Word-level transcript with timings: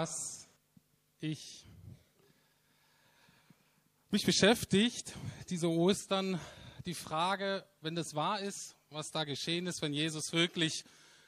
was 0.00 0.48
ich 1.18 1.66
mich 4.10 4.24
beschäftigt, 4.24 5.12
diese 5.50 5.68
Ostern, 5.68 6.40
die 6.86 6.94
Frage, 6.94 7.66
wenn 7.80 7.96
das 7.96 8.14
wahr 8.14 8.38
ist, 8.38 8.76
was 8.90 9.10
da 9.10 9.24
geschehen 9.24 9.66
ist, 9.66 9.82
wenn 9.82 9.92
Jesus 9.92 10.32
wirklich 10.32 10.84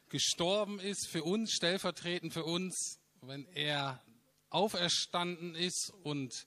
gestorben 0.09 0.79
ist 0.79 1.09
für 1.09 1.25
uns, 1.25 1.51
stellvertretend 1.51 2.33
für 2.33 2.45
uns, 2.45 3.01
wenn 3.23 3.45
er 3.57 4.01
auferstanden 4.51 5.57
ist 5.57 5.93
und 6.05 6.47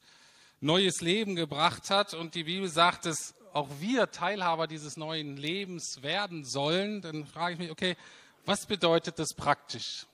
neues 0.62 1.02
Leben 1.02 1.36
gebracht 1.36 1.90
hat 1.90 2.14
und 2.14 2.36
die 2.36 2.46
Bibel 2.46 2.70
sagt, 2.70 3.06
dass 3.06 3.36
auch 3.52 3.68
wir 3.82 4.12
Teilhaber 4.12 4.68
dieses 4.68 4.96
neuen 4.96 5.36
Lebens 5.36 6.02
werden 6.04 6.46
sollen, 6.46 7.02
dann 7.02 7.26
frage 7.26 7.56
ich 7.56 7.60
mich, 7.60 7.70
okay, 7.70 7.98
was 8.46 8.66
bedeutet 8.66 9.20
das 9.20 9.34
praktisch? 9.36 10.08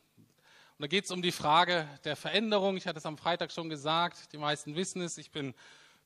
Und 0.79 0.83
da 0.83 0.87
geht 0.87 1.03
es 1.03 1.11
um 1.11 1.21
die 1.21 1.33
Frage 1.33 1.89
der 2.05 2.15
Veränderung. 2.15 2.77
Ich 2.77 2.87
hatte 2.87 2.99
es 2.99 3.05
am 3.05 3.17
Freitag 3.17 3.51
schon 3.51 3.67
gesagt, 3.67 4.31
die 4.31 4.37
meisten 4.37 4.77
wissen 4.77 5.01
es, 5.01 5.17
ich 5.17 5.29
bin 5.29 5.53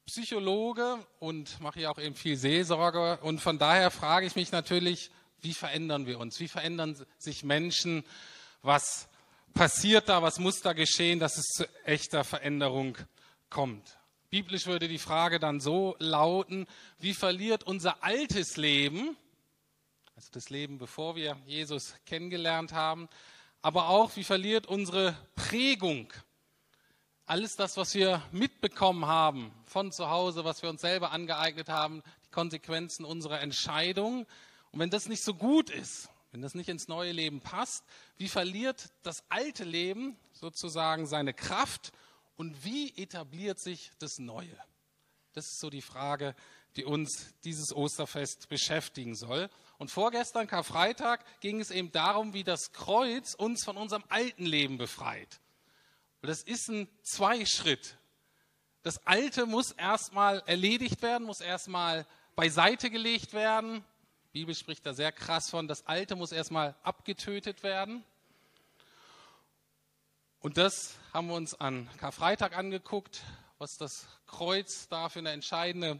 Psychologe 0.07 0.97
und 1.19 1.61
mache 1.61 1.77
hier 1.77 1.91
auch 1.91 1.99
eben 1.99 2.15
viel 2.15 2.37
Seelsorge. 2.37 3.19
Und 3.21 3.39
von 3.39 3.59
daher 3.59 3.91
frage 3.91 4.25
ich 4.25 4.35
mich 4.35 4.51
natürlich, 4.51 5.11
wie 5.41 5.53
verändern 5.53 6.07
wir 6.07 6.19
uns? 6.19 6.39
Wie 6.39 6.47
verändern 6.47 6.97
sich 7.19 7.43
Menschen? 7.43 8.03
Was 8.63 9.07
passiert 9.53 10.09
da? 10.09 10.23
Was 10.23 10.39
muss 10.39 10.61
da 10.61 10.73
geschehen, 10.73 11.19
dass 11.19 11.37
es 11.37 11.45
zu 11.49 11.67
echter 11.85 12.23
Veränderung 12.23 12.97
kommt? 13.51 13.99
Biblisch 14.31 14.65
würde 14.65 14.87
die 14.87 14.97
Frage 14.97 15.39
dann 15.39 15.59
so 15.59 15.95
lauten, 15.99 16.65
wie 16.97 17.13
verliert 17.13 17.63
unser 17.63 18.03
altes 18.03 18.57
Leben, 18.57 19.15
also 20.15 20.29
das 20.31 20.49
Leben, 20.49 20.79
bevor 20.79 21.15
wir 21.15 21.37
Jesus 21.45 21.93
kennengelernt 22.07 22.73
haben, 22.73 23.07
aber 23.63 23.87
auch, 23.87 24.15
wie 24.17 24.25
verliert 24.25 24.67
unsere 24.67 25.17
Prägung, 25.35 26.11
alles 27.25 27.55
das, 27.55 27.77
was 27.77 27.95
wir 27.95 28.21
mitbekommen 28.33 29.05
haben 29.05 29.51
von 29.65 29.93
zu 29.93 30.09
Hause, 30.09 30.43
was 30.43 30.61
wir 30.61 30.69
uns 30.69 30.81
selber 30.81 31.11
angeeignet 31.11 31.69
haben, 31.69 32.03
die 32.25 32.29
Konsequenzen 32.29 33.05
unserer 33.05 33.39
Entscheidung. 33.39 34.27
Und 34.71 34.79
wenn 34.79 34.89
das 34.89 35.07
nicht 35.07 35.23
so 35.23 35.33
gut 35.33 35.69
ist, 35.69 36.09
wenn 36.33 36.41
das 36.41 36.55
nicht 36.55 36.67
ins 36.67 36.89
neue 36.89 37.13
Leben 37.13 37.39
passt, 37.39 37.85
wie 38.17 38.27
verliert 38.27 38.89
das 39.01 39.23
alte 39.29 39.63
Leben 39.63 40.17
sozusagen 40.33 41.07
seine 41.07 41.33
Kraft 41.33 41.93
und 42.35 42.65
wie 42.65 42.89
etabliert 42.97 43.59
sich 43.59 43.91
das 43.97 44.19
Neue? 44.19 44.57
Das 45.31 45.45
ist 45.45 45.61
so 45.61 45.69
die 45.69 45.81
Frage, 45.81 46.35
die 46.75 46.83
uns 46.83 47.33
dieses 47.45 47.73
Osterfest 47.73 48.49
beschäftigen 48.49 49.15
soll. 49.15 49.49
Und 49.83 49.89
vorgestern, 49.89 50.47
Karfreitag, 50.47 51.25
ging 51.41 51.59
es 51.59 51.69
eben 51.69 51.91
darum, 51.91 52.33
wie 52.33 52.45
das 52.45 52.71
Kreuz 52.71 53.33
uns 53.33 53.65
von 53.65 53.75
unserem 53.75 54.05
alten 54.07 54.45
Leben 54.45 54.77
befreit. 54.77 55.41
Und 56.21 56.29
das 56.29 56.41
ist 56.41 56.69
ein 56.69 56.87
Zweischritt. 57.01 57.97
Das 58.83 59.05
Alte 59.05 59.45
muss 59.45 59.71
erstmal 59.71 60.41
erledigt 60.45 61.01
werden, 61.01 61.27
muss 61.27 61.41
erstmal 61.41 62.05
beiseite 62.37 62.89
gelegt 62.91 63.33
werden. 63.33 63.83
Die 64.27 64.39
Bibel 64.39 64.55
spricht 64.55 64.85
da 64.85 64.93
sehr 64.93 65.11
krass 65.11 65.49
von, 65.49 65.67
das 65.67 65.85
Alte 65.85 66.15
muss 66.15 66.31
erstmal 66.31 66.75
abgetötet 66.83 67.61
werden. 67.61 68.05
Und 70.39 70.57
das 70.57 70.95
haben 71.11 71.27
wir 71.27 71.35
uns 71.35 71.59
an 71.59 71.89
Karfreitag 71.97 72.55
angeguckt, 72.55 73.21
was 73.57 73.75
das 73.75 74.07
Kreuz 74.27 74.87
da 74.87 75.09
für 75.09 75.19
eine 75.19 75.31
entscheidende 75.31 75.99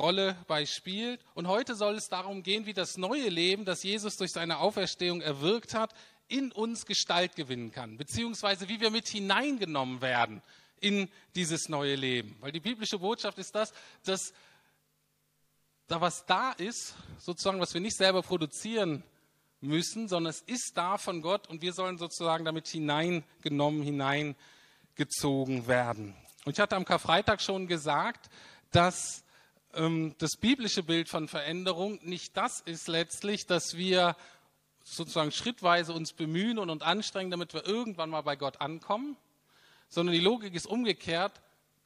Rolle 0.00 0.36
bei 0.46 0.66
spielt. 0.66 1.20
Und 1.34 1.46
heute 1.46 1.74
soll 1.74 1.94
es 1.94 2.08
darum 2.08 2.42
gehen, 2.42 2.66
wie 2.66 2.72
das 2.72 2.96
neue 2.96 3.28
Leben, 3.28 3.64
das 3.64 3.82
Jesus 3.82 4.16
durch 4.16 4.32
seine 4.32 4.58
Auferstehung 4.58 5.20
erwirkt 5.20 5.74
hat, 5.74 5.94
in 6.28 6.52
uns 6.52 6.86
Gestalt 6.86 7.36
gewinnen 7.36 7.72
kann, 7.72 7.96
beziehungsweise 7.96 8.68
wie 8.68 8.80
wir 8.80 8.90
mit 8.90 9.08
hineingenommen 9.08 10.00
werden 10.00 10.42
in 10.80 11.08
dieses 11.34 11.68
neue 11.68 11.94
Leben. 11.94 12.36
Weil 12.40 12.52
die 12.52 12.60
biblische 12.60 12.98
Botschaft 12.98 13.38
ist 13.38 13.54
das, 13.54 13.72
dass 14.04 14.32
da 15.86 16.00
was 16.00 16.24
da 16.24 16.52
ist, 16.52 16.94
sozusagen, 17.18 17.60
was 17.60 17.74
wir 17.74 17.80
nicht 17.80 17.96
selber 17.96 18.22
produzieren 18.22 19.02
müssen, 19.60 20.08
sondern 20.08 20.30
es 20.30 20.40
ist 20.42 20.72
da 20.76 20.96
von 20.98 21.20
Gott 21.20 21.48
und 21.48 21.62
wir 21.62 21.72
sollen 21.72 21.98
sozusagen 21.98 22.44
damit 22.44 22.68
hineingenommen, 22.68 23.82
hineingezogen 23.82 25.66
werden. 25.66 26.14
Und 26.44 26.52
ich 26.52 26.60
hatte 26.60 26.76
am 26.76 26.84
Karfreitag 26.84 27.42
schon 27.42 27.66
gesagt, 27.66 28.30
dass 28.70 29.24
das 29.72 30.36
biblische 30.36 30.82
Bild 30.82 31.08
von 31.08 31.28
Veränderung 31.28 32.00
nicht 32.02 32.36
das 32.36 32.60
ist 32.60 32.88
letztlich, 32.88 33.46
dass 33.46 33.76
wir 33.76 34.16
sozusagen 34.82 35.30
schrittweise 35.30 35.92
uns 35.92 36.12
bemühen 36.12 36.58
und 36.58 36.70
uns 36.70 36.82
anstrengen, 36.82 37.30
damit 37.30 37.54
wir 37.54 37.66
irgendwann 37.66 38.10
mal 38.10 38.22
bei 38.22 38.36
Gott 38.36 38.60
ankommen, 38.60 39.16
sondern 39.88 40.14
die 40.14 40.20
Logik 40.20 40.54
ist 40.54 40.66
umgekehrt. 40.66 41.40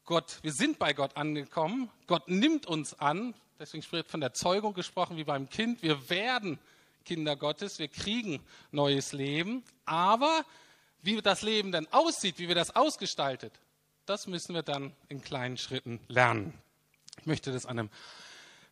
Gott, 0.04 0.38
wir 0.42 0.52
sind 0.52 0.78
bei 0.78 0.92
Gott 0.92 1.16
angekommen. 1.16 1.90
Gott 2.06 2.28
nimmt 2.28 2.66
uns 2.66 2.98
an. 2.98 3.34
Deswegen 3.58 3.84
wird 3.92 4.08
von 4.08 4.20
der 4.20 4.34
Zeugung 4.34 4.74
gesprochen 4.74 5.16
wie 5.16 5.24
beim 5.24 5.48
Kind. 5.48 5.82
Wir 5.82 6.10
werden 6.10 6.58
Kinder 7.04 7.36
Gottes. 7.36 7.78
Wir 7.78 7.88
kriegen 7.88 8.40
neues 8.70 9.12
Leben. 9.12 9.62
Aber 9.84 10.44
wie 11.02 11.20
das 11.20 11.42
Leben 11.42 11.72
dann 11.72 11.86
aussieht, 11.90 12.38
wie 12.38 12.48
wir 12.48 12.54
das 12.54 12.74
ausgestaltet, 12.74 13.52
das 14.06 14.26
müssen 14.26 14.54
wir 14.54 14.62
dann 14.62 14.92
in 15.08 15.22
kleinen 15.22 15.56
Schritten 15.56 16.00
lernen. 16.08 16.52
Ich 17.20 17.26
möchte 17.26 17.52
das 17.52 17.64
an 17.64 17.78
einem 17.78 17.90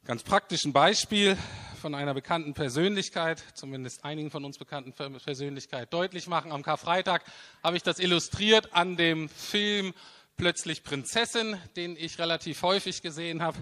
ganz 0.04 0.22
praktischen 0.22 0.72
Beispiel 0.72 1.36
von 1.80 1.94
einer 1.94 2.12
bekannten 2.12 2.54
Persönlichkeit, 2.54 3.42
zumindest 3.54 4.04
einigen 4.04 4.30
von 4.30 4.44
uns 4.44 4.58
bekannten 4.58 4.92
Persönlichkeit, 4.92 5.92
deutlich 5.92 6.26
machen. 6.26 6.52
Am 6.52 6.62
Karfreitag 6.62 7.22
habe 7.62 7.76
ich 7.76 7.82
das 7.82 7.98
illustriert 7.98 8.72
an 8.72 8.96
dem 8.96 9.28
Film 9.28 9.94
Plötzlich 10.38 10.82
Prinzessin, 10.82 11.56
den 11.76 11.94
ich 11.96 12.18
relativ 12.18 12.62
häufig 12.62 13.02
gesehen 13.02 13.42
habe, 13.42 13.58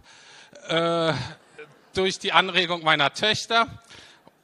äh, 0.68 1.12
durch 1.94 2.18
die 2.18 2.32
Anregung 2.32 2.84
meiner 2.84 3.12
Töchter. 3.12 3.82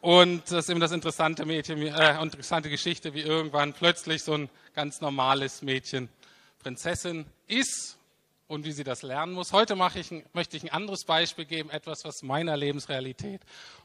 Und 0.00 0.42
das 0.50 0.64
ist 0.64 0.70
eben 0.70 0.80
das 0.80 0.92
interessante 0.92 1.46
Mädchen, 1.46 1.80
äh, 1.80 2.20
interessante 2.20 2.68
Geschichte, 2.68 3.14
wie 3.14 3.22
irgendwann 3.22 3.72
plötzlich 3.72 4.22
so 4.22 4.34
ein 4.34 4.50
ganz 4.74 5.00
normales 5.00 5.62
Mädchen 5.62 6.08
Prinzessin 6.58 7.26
ist 7.46 7.95
und 8.48 8.64
wie 8.64 8.72
sie 8.72 8.84
das 8.84 9.02
lernen 9.02 9.32
muss. 9.32 9.52
Heute 9.52 9.76
ich, 9.94 10.12
möchte 10.32 10.56
ich 10.56 10.62
ein 10.62 10.70
anderes 10.70 11.04
Beispiel 11.04 11.44
geben, 11.44 11.70
etwas, 11.70 12.04
was 12.04 12.22
meiner 12.22 12.56
Lebensrealität, 12.56 13.40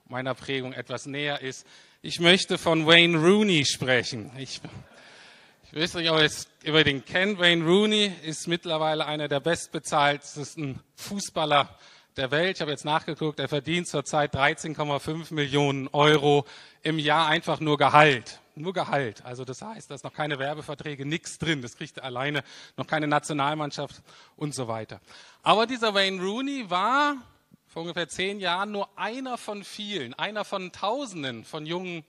meiner 0.08 0.36
Prägung 0.36 0.74
etwas 0.74 1.06
näher 1.06 1.42
ist. 1.42 1.66
Ich 2.02 2.20
möchte 2.20 2.58
von 2.58 2.86
Wayne 2.86 3.18
Rooney 3.18 3.66
sprechen. 3.66 4.32
Ich, 4.38 4.62
ich 5.72 5.80
weiß 5.80 5.96
nicht, 5.96 6.10
ob 6.12 6.18
ihr 6.18 6.26
es 6.26 6.48
über 6.64 6.84
den 6.84 7.06
kennt. 7.06 7.40
Wayne 7.40 7.66
Rooney 7.66 8.12
ist 8.24 8.48
mittlerweile 8.48 9.06
einer 9.06 9.28
der 9.28 9.40
bestbezahltesten 9.40 10.80
Fußballer 10.96 11.78
der 12.18 12.32
Welt. 12.32 12.58
Ich 12.58 12.62
habe 12.62 12.72
jetzt 12.72 12.86
nachgeguckt, 12.86 13.40
er 13.40 13.48
verdient 13.48 13.88
zurzeit 13.88 14.36
13,5 14.36 15.34
Millionen 15.34 15.88
Euro 15.90 16.46
im 16.84 17.00
Jahr 17.00 17.28
einfach 17.28 17.60
nur 17.60 17.78
Gehalt. 17.78 18.40
Nur 18.56 18.74
Gehalt. 18.74 19.24
Also 19.24 19.46
das 19.46 19.62
heißt, 19.62 19.90
da 19.90 19.96
ist 19.96 20.04
noch 20.04 20.14
keine 20.14 20.38
Werbeverträge, 20.38 21.06
nichts 21.06 21.38
drin. 21.38 21.62
Das 21.62 21.78
kriegt 21.78 21.98
er 21.98 22.04
alleine, 22.04 22.44
noch 22.76 22.86
keine 22.86 23.08
Nationalmannschaft 23.08 24.02
und 24.36 24.54
so 24.54 24.68
weiter. 24.68 25.00
Aber 25.42 25.66
dieser 25.66 25.94
Wayne 25.94 26.22
Rooney 26.22 26.70
war 26.70 27.16
vor 27.68 27.84
ungefähr 27.84 28.10
zehn 28.10 28.42
Jahren 28.42 28.72
nur 28.72 28.90
einer 28.98 29.38
von 29.38 29.64
vielen, 29.64 30.14
einer 30.16 30.44
von 30.44 30.74
Tausenden 30.74 31.46
von 31.46 31.66
Jungen 31.66 32.04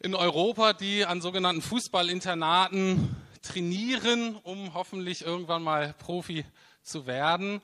in 0.00 0.14
Europa, 0.14 0.74
die 0.74 1.06
an 1.06 1.22
sogenannten 1.22 1.62
Fußballinternaten 1.62 3.16
trainieren, 3.40 4.36
um 4.42 4.74
hoffentlich 4.74 5.24
irgendwann 5.24 5.62
mal 5.62 5.94
Profi 5.98 6.44
zu 6.82 7.06
werden. 7.06 7.62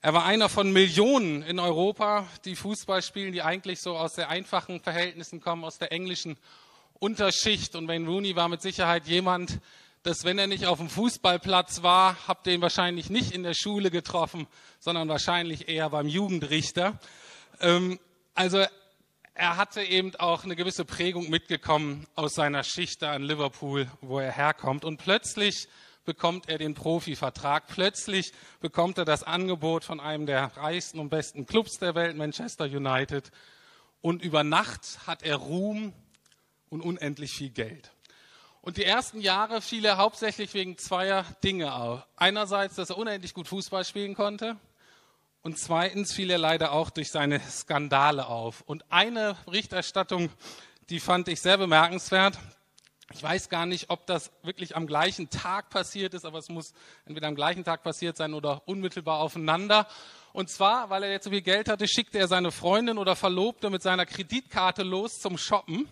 Er 0.00 0.14
war 0.14 0.24
einer 0.24 0.48
von 0.48 0.72
Millionen 0.72 1.42
in 1.42 1.58
Europa, 1.58 2.28
die 2.44 2.54
Fußball 2.54 3.02
spielen, 3.02 3.32
die 3.32 3.42
eigentlich 3.42 3.80
so 3.80 3.96
aus 3.96 4.14
sehr 4.14 4.28
einfachen 4.28 4.80
Verhältnissen 4.80 5.40
kommen, 5.40 5.64
aus 5.64 5.78
der 5.78 5.90
englischen 5.90 6.36
Unterschicht. 7.00 7.74
Und 7.74 7.88
Wayne 7.88 8.06
Rooney 8.06 8.36
war 8.36 8.48
mit 8.48 8.62
Sicherheit 8.62 9.08
jemand, 9.08 9.58
dass 10.04 10.22
wenn 10.22 10.38
er 10.38 10.46
nicht 10.46 10.66
auf 10.66 10.78
dem 10.78 10.88
Fußballplatz 10.88 11.82
war, 11.82 12.16
habt 12.28 12.46
ihr 12.46 12.54
ihn 12.54 12.60
wahrscheinlich 12.60 13.10
nicht 13.10 13.32
in 13.32 13.42
der 13.42 13.54
Schule 13.54 13.90
getroffen, 13.90 14.46
sondern 14.78 15.08
wahrscheinlich 15.08 15.68
eher 15.68 15.90
beim 15.90 16.06
Jugendrichter. 16.06 16.96
Ähm, 17.60 17.98
also 18.36 18.64
er 19.34 19.56
hatte 19.56 19.82
eben 19.82 20.14
auch 20.14 20.44
eine 20.44 20.54
gewisse 20.54 20.84
Prägung 20.84 21.28
mitgekommen 21.28 22.06
aus 22.14 22.34
seiner 22.34 22.62
Schicht 22.62 23.02
da 23.02 23.16
in 23.16 23.22
Liverpool, 23.24 23.90
wo 24.00 24.20
er 24.20 24.30
herkommt. 24.30 24.84
Und 24.84 24.98
plötzlich 24.98 25.66
bekommt 26.08 26.48
er 26.48 26.56
den 26.56 26.72
Profivertrag. 26.72 27.66
Plötzlich 27.66 28.32
bekommt 28.60 28.96
er 28.96 29.04
das 29.04 29.24
Angebot 29.24 29.84
von 29.84 30.00
einem 30.00 30.24
der 30.24 30.56
reichsten 30.56 31.00
und 31.00 31.10
besten 31.10 31.44
Clubs 31.44 31.78
der 31.78 31.94
Welt, 31.94 32.16
Manchester 32.16 32.64
United. 32.64 33.30
Und 34.00 34.22
über 34.22 34.42
Nacht 34.42 35.06
hat 35.06 35.22
er 35.22 35.36
Ruhm 35.36 35.92
und 36.70 36.80
unendlich 36.80 37.32
viel 37.32 37.50
Geld. 37.50 37.92
Und 38.62 38.78
die 38.78 38.84
ersten 38.84 39.20
Jahre 39.20 39.60
fiel 39.60 39.84
er 39.84 39.98
hauptsächlich 39.98 40.54
wegen 40.54 40.78
zweier 40.78 41.26
Dinge 41.44 41.74
auf. 41.74 42.06
Einerseits, 42.16 42.76
dass 42.76 42.88
er 42.88 42.96
unendlich 42.96 43.34
gut 43.34 43.46
Fußball 43.46 43.84
spielen 43.84 44.14
konnte. 44.14 44.56
Und 45.42 45.58
zweitens 45.58 46.14
fiel 46.14 46.30
er 46.30 46.38
leider 46.38 46.72
auch 46.72 46.88
durch 46.88 47.10
seine 47.10 47.38
Skandale 47.40 48.28
auf. 48.28 48.62
Und 48.62 48.90
eine 48.90 49.36
Berichterstattung, 49.44 50.30
die 50.88 51.00
fand 51.00 51.28
ich 51.28 51.42
sehr 51.42 51.58
bemerkenswert. 51.58 52.38
Ich 53.14 53.22
weiß 53.22 53.48
gar 53.48 53.64
nicht, 53.64 53.88
ob 53.88 54.06
das 54.06 54.30
wirklich 54.42 54.76
am 54.76 54.86
gleichen 54.86 55.30
Tag 55.30 55.70
passiert 55.70 56.12
ist, 56.12 56.26
aber 56.26 56.38
es 56.38 56.50
muss 56.50 56.74
entweder 57.06 57.28
am 57.28 57.34
gleichen 57.34 57.64
Tag 57.64 57.82
passiert 57.82 58.18
sein 58.18 58.34
oder 58.34 58.62
unmittelbar 58.66 59.20
aufeinander. 59.20 59.88
Und 60.34 60.50
zwar, 60.50 60.90
weil 60.90 61.02
er 61.02 61.10
jetzt 61.10 61.24
so 61.24 61.30
viel 61.30 61.40
Geld 61.40 61.68
hatte, 61.68 61.88
schickte 61.88 62.18
er 62.18 62.28
seine 62.28 62.52
Freundin 62.52 62.98
oder 62.98 63.16
Verlobte 63.16 63.70
mit 63.70 63.82
seiner 63.82 64.04
Kreditkarte 64.04 64.82
los 64.82 65.20
zum 65.20 65.38
Shoppen. 65.38 65.88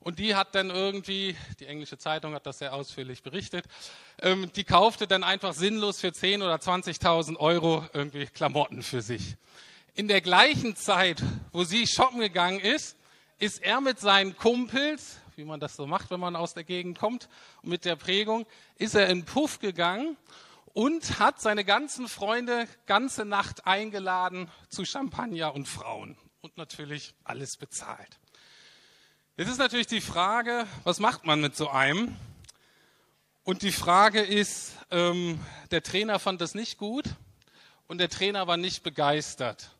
Und 0.00 0.18
die 0.18 0.34
hat 0.34 0.54
dann 0.54 0.70
irgendwie, 0.70 1.36
die 1.60 1.66
englische 1.66 1.96
Zeitung 1.96 2.34
hat 2.34 2.44
das 2.44 2.58
sehr 2.58 2.74
ausführlich 2.74 3.22
berichtet, 3.22 3.64
ähm, 4.20 4.50
die 4.54 4.64
kaufte 4.64 5.06
dann 5.06 5.24
einfach 5.24 5.54
sinnlos 5.54 6.00
für 6.00 6.08
10.000 6.08 6.44
oder 6.44 6.56
20.000 6.56 7.36
Euro 7.38 7.86
irgendwie 7.92 8.26
Klamotten 8.26 8.82
für 8.82 9.00
sich. 9.00 9.36
In 9.94 10.08
der 10.08 10.20
gleichen 10.20 10.74
Zeit, 10.74 11.22
wo 11.52 11.64
sie 11.64 11.86
shoppen 11.86 12.20
gegangen 12.20 12.58
ist, 12.58 12.96
ist 13.38 13.62
er 13.62 13.80
mit 13.80 14.00
seinen 14.00 14.36
Kumpels, 14.36 15.18
wie 15.36 15.44
man 15.44 15.60
das 15.60 15.76
so 15.76 15.86
macht, 15.86 16.10
wenn 16.10 16.20
man 16.20 16.36
aus 16.36 16.54
der 16.54 16.64
Gegend 16.64 16.98
kommt, 16.98 17.28
mit 17.62 17.84
der 17.84 17.96
Prägung, 17.96 18.46
ist 18.76 18.94
er 18.94 19.08
in 19.08 19.24
Puff 19.24 19.58
gegangen 19.58 20.16
und 20.74 21.18
hat 21.18 21.40
seine 21.40 21.64
ganzen 21.64 22.08
Freunde 22.08 22.66
ganze 22.86 23.24
Nacht 23.24 23.66
eingeladen 23.66 24.50
zu 24.68 24.84
Champagner 24.84 25.54
und 25.54 25.68
Frauen 25.68 26.16
und 26.40 26.56
natürlich 26.56 27.14
alles 27.24 27.56
bezahlt. 27.56 28.18
Jetzt 29.36 29.48
ist 29.48 29.58
natürlich 29.58 29.86
die 29.86 30.00
Frage, 30.00 30.66
was 30.84 31.00
macht 31.00 31.24
man 31.24 31.40
mit 31.40 31.56
so 31.56 31.68
einem? 31.68 32.14
Und 33.44 33.62
die 33.62 33.72
Frage 33.72 34.20
ist, 34.20 34.72
ähm, 34.90 35.40
der 35.70 35.82
Trainer 35.82 36.18
fand 36.18 36.40
das 36.40 36.54
nicht 36.54 36.78
gut 36.78 37.06
und 37.88 37.98
der 37.98 38.08
Trainer 38.08 38.46
war 38.46 38.56
nicht 38.56 38.82
begeistert. 38.82 39.70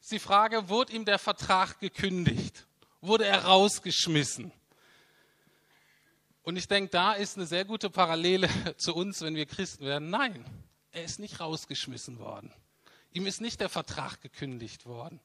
Ist 0.00 0.12
die 0.12 0.18
Frage, 0.18 0.68
wurde 0.68 0.92
ihm 0.92 1.04
der 1.04 1.18
Vertrag 1.18 1.78
gekündigt? 1.80 2.66
Wurde 3.00 3.26
er 3.26 3.44
rausgeschmissen? 3.44 4.52
Und 6.50 6.56
ich 6.56 6.66
denke, 6.66 6.90
da 6.90 7.12
ist 7.12 7.36
eine 7.36 7.46
sehr 7.46 7.64
gute 7.64 7.90
Parallele 7.90 8.48
zu 8.76 8.92
uns, 8.92 9.20
wenn 9.20 9.36
wir 9.36 9.46
Christen 9.46 9.84
werden. 9.84 10.10
Nein, 10.10 10.44
er 10.90 11.04
ist 11.04 11.20
nicht 11.20 11.38
rausgeschmissen 11.38 12.18
worden. 12.18 12.52
Ihm 13.12 13.28
ist 13.28 13.40
nicht 13.40 13.60
der 13.60 13.68
Vertrag 13.68 14.20
gekündigt 14.20 14.84
worden. 14.84 15.20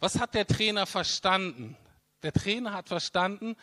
Was 0.00 0.18
hat 0.18 0.32
der 0.32 0.46
Trainer 0.46 0.86
verstanden? 0.86 1.76
Der 2.22 2.32
Trainer 2.32 2.72
hat 2.72 2.88
verstanden, 2.88 3.54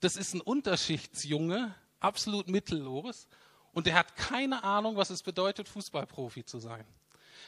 das 0.00 0.16
ist 0.16 0.34
ein 0.34 0.42
Unterschichtsjunge, 0.42 1.74
absolut 2.00 2.48
mittellos, 2.48 3.28
und 3.72 3.86
er 3.86 3.94
hat 3.94 4.14
keine 4.16 4.62
Ahnung, 4.62 4.98
was 4.98 5.08
es 5.08 5.22
bedeutet, 5.22 5.70
Fußballprofi 5.70 6.44
zu 6.44 6.58
sein. 6.58 6.84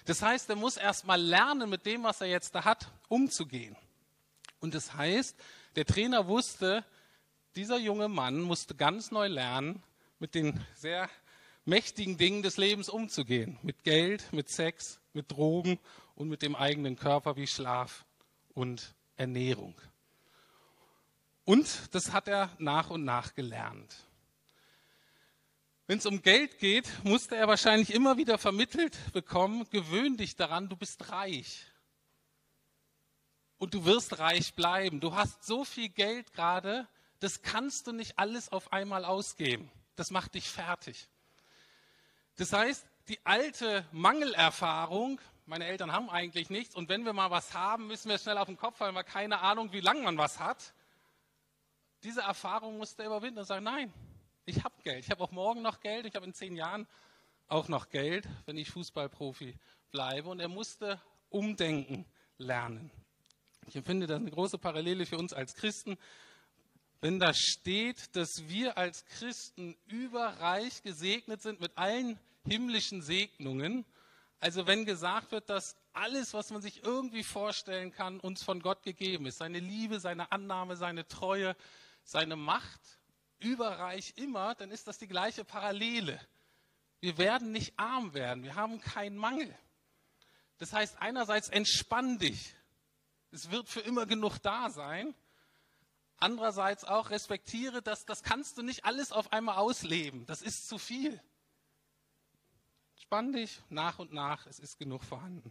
Das 0.06 0.23
heißt, 0.23 0.49
er 0.49 0.56
muss 0.56 0.78
erst 0.78 1.06
mal 1.06 1.20
lernen, 1.20 1.69
mit 1.69 1.84
dem, 1.84 2.05
was 2.05 2.23
er 2.23 2.28
jetzt 2.28 2.55
da 2.55 2.64
hat, 2.64 2.90
umzugehen. 3.08 3.76
Und 4.61 4.75
das 4.75 4.94
heißt, 4.94 5.37
der 5.76 5.84
Trainer 5.84 6.26
wusste, 6.26 6.87
dieser 7.56 7.79
junge 7.79 8.08
Mann 8.08 8.41
musste 8.41 8.75
ganz 8.75 9.11
neu 9.11 9.26
lernen, 9.26 9.82
mit 10.19 10.35
den 10.35 10.64
sehr 10.75 11.08
mächtigen 11.64 12.17
Dingen 12.17 12.43
des 12.43 12.56
Lebens 12.56 12.88
umzugehen. 12.88 13.58
Mit 13.62 13.85
Geld, 13.85 14.32
mit 14.32 14.49
Sex, 14.49 15.00
mit 15.12 15.31
Drogen 15.31 15.79
und 16.14 16.29
mit 16.29 16.43
dem 16.43 16.55
eigenen 16.55 16.97
Körper 16.97 17.37
wie 17.37 17.47
Schlaf 17.47 18.05
und 18.55 18.94
Ernährung. 19.17 19.75
Und 21.44 21.94
das 21.94 22.12
hat 22.12 22.29
er 22.29 22.50
nach 22.58 22.91
und 22.91 23.05
nach 23.05 23.35
gelernt. 23.35 23.97
Wenn 25.87 25.99
es 25.99 26.06
um 26.06 26.23
Geld 26.23 26.58
geht, 26.58 26.88
musste 27.02 27.35
er 27.35 27.49
wahrscheinlich 27.49 27.93
immer 27.93 28.17
wieder 28.17 28.38
vermittelt 28.38 28.97
bekommen, 29.12 29.69
gewöhn 29.70 30.17
dich 30.17 30.37
daran, 30.37 30.69
du 30.69 30.76
bist 30.76 31.11
reich. 31.11 31.67
Und 33.58 33.75
du 33.75 33.85
wirst 33.85 34.20
reich 34.20 34.55
bleiben. 34.55 35.00
Du 35.00 35.17
hast 35.17 35.44
so 35.44 35.64
viel 35.64 35.88
Geld 35.88 36.32
gerade, 36.32 36.87
das 37.20 37.43
kannst 37.43 37.87
du 37.87 37.93
nicht 37.93 38.19
alles 38.19 38.50
auf 38.50 38.72
einmal 38.72 39.05
ausgeben. 39.05 39.70
Das 39.96 40.11
macht 40.11 40.34
dich 40.34 40.49
fertig. 40.49 41.08
Das 42.37 42.52
heißt, 42.52 42.87
die 43.08 43.25
alte 43.25 43.84
Mangelerfahrung, 43.93 45.20
meine 45.46 45.67
Eltern 45.67 45.93
haben 45.93 46.08
eigentlich 46.11 46.49
nichts 46.49 46.75
und 46.75 46.88
wenn 46.88 47.05
wir 47.05 47.12
mal 47.12 47.31
was 47.31 47.55
haben, 47.55 47.87
müssen 47.87 48.08
wir 48.08 48.19
schnell 48.19 48.38
auf 48.38 48.46
den 48.46 48.56
Kopf 48.56 48.78
fallen, 48.78 48.94
weil 48.94 49.05
keine 49.05 49.40
Ahnung, 49.40 49.72
wie 49.72 49.81
lange 49.81 50.02
man 50.02 50.17
was 50.17 50.40
hat. 50.40 50.72
Diese 52.02 52.22
Erfahrung 52.22 52.78
musste 52.78 53.02
er 53.02 53.08
überwinden 53.08 53.40
und 53.40 53.44
sagen, 53.44 53.64
nein, 53.64 53.93
ich 54.46 54.64
habe 54.64 54.75
Geld. 54.82 55.05
Ich 55.05 55.11
habe 55.11 55.23
auch 55.23 55.32
morgen 55.32 55.61
noch 55.61 55.81
Geld. 55.81 56.06
Ich 56.06 56.14
habe 56.14 56.25
in 56.25 56.32
zehn 56.32 56.56
Jahren 56.56 56.87
auch 57.49 57.69
noch 57.69 57.90
Geld, 57.90 58.26
wenn 58.46 58.56
ich 58.56 58.70
Fußballprofi 58.70 59.55
bleibe. 59.90 60.31
Und 60.31 60.40
er 60.40 60.49
musste 60.49 61.00
umdenken 61.28 62.06
lernen. 62.38 62.90
Ich 63.66 63.76
empfinde 63.76 64.06
das 64.06 64.19
eine 64.19 64.31
große 64.31 64.58
Parallele 64.58 65.05
für 65.05 65.19
uns 65.19 65.32
als 65.32 65.55
Christen 65.55 65.99
wenn 67.00 67.19
da 67.19 67.32
steht, 67.35 68.14
dass 68.14 68.49
wir 68.49 68.76
als 68.76 69.05
Christen 69.06 69.76
überreich 69.87 70.82
gesegnet 70.82 71.43
sind 71.43 71.61
mit 71.61 71.76
allen 71.79 72.19
himmlischen 72.47 73.02
Segnungen. 73.02 73.85
Also 74.38 74.67
wenn 74.67 74.85
gesagt 74.85 75.32
wird, 75.32 75.49
dass 75.49 75.76
alles, 75.93 76.35
was 76.35 76.50
man 76.50 76.62
sich 76.62 76.82
irgendwie 76.82 77.25
vorstellen 77.25 77.93
kann, 77.93 78.20
uns 78.20 78.43
von 78.43 78.61
Gott 78.61 78.82
gegeben 78.82 79.26
ist, 79.26 79.38
seine 79.38 79.61
Liebe, 79.61 80.00
seine 80.00 80.32
Annahme, 80.32 80.76
seine 80.76 81.06
Treue, 81.08 81.56
seine 82.05 82.37
Macht, 82.37 82.81
überreich 83.38 84.14
immer, 84.17 84.55
dann 84.55 84.70
ist 84.70 84.87
das 84.87 84.99
die 84.99 85.08
gleiche 85.08 85.44
Parallele. 85.44 86.20
Wir 87.00 87.17
werden 87.17 87.52
nicht 87.52 87.79
arm 87.79 88.12
werden, 88.12 88.44
wir 88.44 88.55
haben 88.55 88.81
keinen 88.81 89.17
Mangel. 89.17 89.55
Das 90.58 90.75
heißt, 90.75 91.00
einerseits 91.00 91.49
entspann 91.49 92.19
dich, 92.19 92.55
es 93.31 93.50
wird 93.50 93.69
für 93.69 93.81
immer 93.81 94.05
genug 94.05 94.38
da 94.43 94.69
sein. 94.69 95.14
Andererseits 96.20 96.84
auch 96.84 97.08
respektiere, 97.08 97.81
dass 97.81 98.05
das 98.05 98.22
kannst 98.22 98.58
du 98.58 98.62
nicht 98.62 98.84
alles 98.84 99.11
auf 99.11 99.32
einmal 99.32 99.56
ausleben. 99.56 100.26
Das 100.26 100.43
ist 100.43 100.69
zu 100.69 100.76
viel. 100.76 101.19
Spann 102.96 103.32
dich 103.32 103.62
nach 103.70 103.99
und 103.99 104.12
nach, 104.12 104.46
es 104.46 104.58
ist 104.58 104.78
genug 104.78 105.02
vorhanden. 105.02 105.50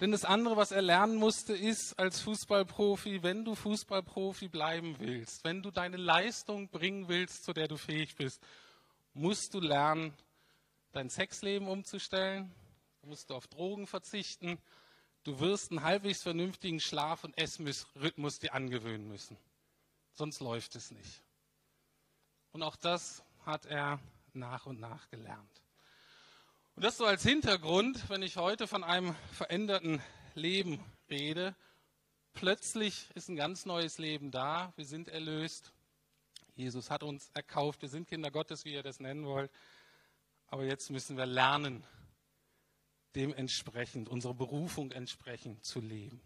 Denn 0.00 0.10
das 0.10 0.24
andere, 0.24 0.56
was 0.56 0.72
er 0.72 0.82
lernen 0.82 1.16
musste, 1.16 1.54
ist 1.54 1.96
als 1.98 2.20
Fußballprofi, 2.20 3.22
wenn 3.22 3.44
du 3.44 3.54
Fußballprofi 3.54 4.48
bleiben 4.48 4.96
willst, 4.98 5.44
wenn 5.44 5.62
du 5.62 5.70
deine 5.70 5.98
Leistung 5.98 6.68
bringen 6.68 7.06
willst, 7.08 7.44
zu 7.44 7.52
der 7.52 7.68
du 7.68 7.76
fähig 7.76 8.16
bist, 8.16 8.42
musst 9.12 9.54
du 9.54 9.60
lernen, 9.60 10.12
dein 10.92 11.08
Sexleben 11.08 11.68
umzustellen, 11.68 12.52
musst 13.02 13.30
du 13.30 13.34
auf 13.34 13.46
Drogen 13.46 13.86
verzichten 13.86 14.58
Du 15.24 15.38
wirst 15.40 15.70
einen 15.70 15.82
halbwegs 15.82 16.22
vernünftigen 16.22 16.80
Schlaf- 16.80 17.24
und 17.24 17.36
Essrhythmus 17.36 18.38
dir 18.38 18.54
angewöhnen 18.54 19.06
müssen. 19.06 19.36
Sonst 20.14 20.40
läuft 20.40 20.76
es 20.76 20.90
nicht. 20.90 21.22
Und 22.52 22.62
auch 22.62 22.76
das 22.76 23.22
hat 23.44 23.66
er 23.66 24.00
nach 24.32 24.66
und 24.66 24.80
nach 24.80 25.08
gelernt. 25.10 25.62
Und 26.74 26.84
das 26.84 26.96
so 26.96 27.04
als 27.04 27.22
Hintergrund, 27.22 28.08
wenn 28.08 28.22
ich 28.22 28.36
heute 28.36 28.66
von 28.66 28.82
einem 28.82 29.14
veränderten 29.32 30.02
Leben 30.34 30.82
rede. 31.10 31.54
Plötzlich 32.32 33.08
ist 33.14 33.28
ein 33.28 33.36
ganz 33.36 33.66
neues 33.66 33.98
Leben 33.98 34.30
da. 34.30 34.72
Wir 34.76 34.86
sind 34.86 35.08
erlöst. 35.08 35.72
Jesus 36.54 36.90
hat 36.90 37.02
uns 37.02 37.30
erkauft. 37.34 37.82
Wir 37.82 37.88
sind 37.88 38.08
Kinder 38.08 38.30
Gottes, 38.30 38.64
wie 38.64 38.72
ihr 38.72 38.82
das 38.82 39.00
nennen 39.00 39.26
wollt. 39.26 39.50
Aber 40.46 40.64
jetzt 40.64 40.90
müssen 40.90 41.16
wir 41.16 41.26
lernen, 41.26 41.84
dementsprechend, 43.14 44.08
unserer 44.08 44.34
Berufung 44.34 44.92
entsprechend 44.92 45.64
zu 45.64 45.80
leben. 45.80 46.20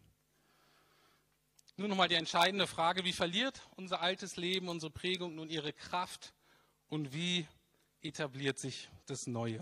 Nun 1.76 1.90
nochmal 1.90 2.08
die 2.08 2.14
entscheidende 2.14 2.66
Frage, 2.66 3.04
wie 3.04 3.12
verliert 3.12 3.66
unser 3.76 4.00
altes 4.00 4.36
Leben, 4.36 4.68
unsere 4.68 4.90
Prägung 4.90 5.34
nun 5.34 5.50
ihre 5.50 5.72
Kraft 5.72 6.32
und 6.88 7.12
wie 7.12 7.48
etabliert 8.00 8.58
sich 8.58 8.88
das 9.06 9.26
Neue? 9.26 9.60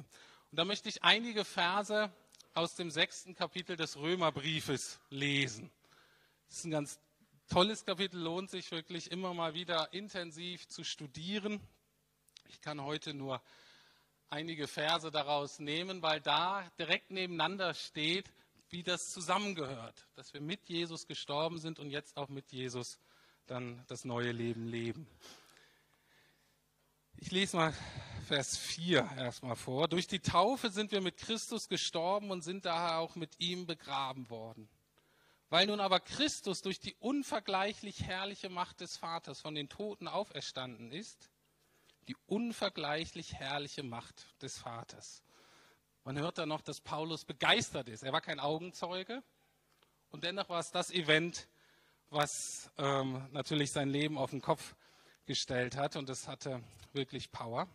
Und 0.50 0.58
da 0.58 0.66
möchte 0.66 0.90
ich 0.90 1.02
einige 1.02 1.44
Verse 1.44 2.12
aus 2.52 2.74
dem 2.74 2.90
sechsten 2.90 3.34
Kapitel 3.34 3.76
des 3.76 3.96
Römerbriefes 3.96 5.00
lesen. 5.08 5.70
Das 6.48 6.58
ist 6.58 6.64
ein 6.64 6.70
ganz 6.70 7.00
tolles 7.48 7.86
Kapitel, 7.86 8.20
lohnt 8.20 8.50
sich 8.50 8.70
wirklich 8.70 9.10
immer 9.10 9.32
mal 9.32 9.54
wieder 9.54 9.92
intensiv 9.94 10.68
zu 10.68 10.84
studieren. 10.84 11.60
Ich 12.48 12.60
kann 12.60 12.82
heute 12.82 13.14
nur 13.14 13.40
einige 14.32 14.66
Verse 14.66 15.10
daraus 15.10 15.58
nehmen, 15.58 16.00
weil 16.00 16.20
da 16.20 16.66
direkt 16.78 17.10
nebeneinander 17.10 17.74
steht, 17.74 18.32
wie 18.70 18.82
das 18.82 19.10
zusammengehört, 19.10 20.08
dass 20.14 20.32
wir 20.32 20.40
mit 20.40 20.64
Jesus 20.68 21.06
gestorben 21.06 21.58
sind 21.58 21.78
und 21.78 21.90
jetzt 21.90 22.16
auch 22.16 22.30
mit 22.30 22.50
Jesus 22.50 22.98
dann 23.46 23.84
das 23.88 24.06
neue 24.06 24.32
Leben 24.32 24.66
leben. 24.66 25.06
Ich 27.16 27.30
lese 27.30 27.56
mal 27.56 27.74
Vers 28.26 28.56
4 28.56 29.06
erstmal 29.18 29.54
vor. 29.54 29.86
Durch 29.86 30.06
die 30.06 30.20
Taufe 30.20 30.70
sind 30.70 30.92
wir 30.92 31.02
mit 31.02 31.18
Christus 31.18 31.68
gestorben 31.68 32.30
und 32.30 32.42
sind 32.42 32.64
daher 32.64 32.98
auch 32.98 33.14
mit 33.14 33.38
ihm 33.38 33.66
begraben 33.66 34.30
worden. 34.30 34.66
Weil 35.50 35.66
nun 35.66 35.80
aber 35.80 36.00
Christus 36.00 36.62
durch 36.62 36.80
die 36.80 36.94
unvergleichlich 36.94 38.04
herrliche 38.04 38.48
Macht 38.48 38.80
des 38.80 38.96
Vaters 38.96 39.42
von 39.42 39.54
den 39.54 39.68
Toten 39.68 40.08
auferstanden 40.08 40.90
ist, 40.90 41.31
die 42.08 42.16
unvergleichlich 42.26 43.34
herrliche 43.34 43.82
Macht 43.82 44.42
des 44.42 44.58
Vaters. 44.58 45.22
Man 46.04 46.18
hört 46.18 46.38
da 46.38 46.46
noch, 46.46 46.60
dass 46.60 46.80
Paulus 46.80 47.24
begeistert 47.24 47.88
ist. 47.88 48.02
Er 48.02 48.12
war 48.12 48.20
kein 48.20 48.40
Augenzeuge 48.40 49.22
und 50.10 50.24
dennoch 50.24 50.48
war 50.48 50.60
es 50.60 50.70
das 50.70 50.90
Event, 50.90 51.48
was 52.10 52.70
ähm, 52.76 53.28
natürlich 53.32 53.72
sein 53.72 53.88
Leben 53.88 54.18
auf 54.18 54.30
den 54.30 54.40
Kopf 54.40 54.74
gestellt 55.26 55.76
hat 55.76 55.96
und 55.96 56.08
das 56.08 56.26
hatte 56.26 56.62
wirklich 56.92 57.30
Power. 57.30 57.68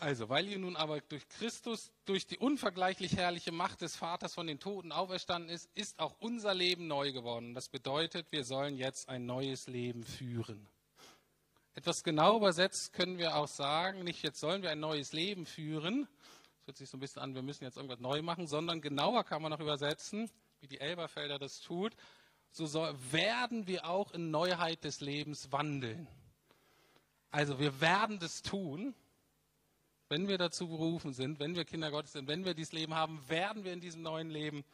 Also, 0.00 0.28
weil 0.28 0.46
ihr 0.46 0.58
nun 0.58 0.76
aber 0.76 1.00
durch 1.00 1.28
Christus, 1.28 1.90
durch 2.04 2.24
die 2.24 2.38
unvergleichlich 2.38 3.16
herrliche 3.16 3.50
Macht 3.50 3.80
des 3.80 3.96
Vaters 3.96 4.32
von 4.32 4.46
den 4.46 4.60
Toten 4.60 4.92
auferstanden 4.92 5.50
ist, 5.50 5.68
ist 5.74 5.98
auch 5.98 6.14
unser 6.20 6.54
Leben 6.54 6.86
neu 6.86 7.10
geworden. 7.10 7.52
Das 7.52 7.68
bedeutet, 7.68 8.30
wir 8.30 8.44
sollen 8.44 8.76
jetzt 8.76 9.08
ein 9.08 9.26
neues 9.26 9.66
Leben 9.66 10.04
führen. 10.04 10.68
Etwas 11.78 12.02
genau 12.02 12.38
übersetzt 12.38 12.92
können 12.92 13.18
wir 13.18 13.36
auch 13.36 13.46
sagen, 13.46 14.02
nicht 14.02 14.24
jetzt 14.24 14.40
sollen 14.40 14.62
wir 14.62 14.70
ein 14.70 14.80
neues 14.80 15.12
Leben 15.12 15.46
führen, 15.46 16.08
das 16.56 16.66
hört 16.66 16.76
sich 16.76 16.90
so 16.90 16.96
ein 16.96 17.00
bisschen 17.00 17.22
an, 17.22 17.36
wir 17.36 17.42
müssen 17.42 17.62
jetzt 17.62 17.76
irgendwas 17.76 18.00
neu 18.00 18.20
machen, 18.20 18.48
sondern 18.48 18.80
genauer 18.80 19.22
kann 19.22 19.40
man 19.42 19.52
noch 19.52 19.60
übersetzen, 19.60 20.28
wie 20.58 20.66
die 20.66 20.80
Elberfelder 20.80 21.38
das 21.38 21.60
tut, 21.60 21.94
so 22.50 22.66
soll, 22.66 22.96
werden 23.12 23.68
wir 23.68 23.88
auch 23.88 24.10
in 24.10 24.32
Neuheit 24.32 24.82
des 24.82 25.00
Lebens 25.00 25.52
wandeln. 25.52 26.08
Also 27.30 27.60
wir 27.60 27.80
werden 27.80 28.18
das 28.18 28.42
tun, 28.42 28.92
wenn 30.08 30.26
wir 30.26 30.36
dazu 30.36 30.66
berufen 30.66 31.12
sind, 31.12 31.38
wenn 31.38 31.54
wir 31.54 31.64
Kinder 31.64 31.92
Gottes 31.92 32.10
sind, 32.10 32.26
wenn 32.26 32.44
wir 32.44 32.54
dieses 32.54 32.72
Leben 32.72 32.96
haben, 32.96 33.22
werden 33.28 33.62
wir 33.62 33.72
in 33.72 33.80
diesem 33.80 34.02
neuen 34.02 34.30
Leben 34.30 34.64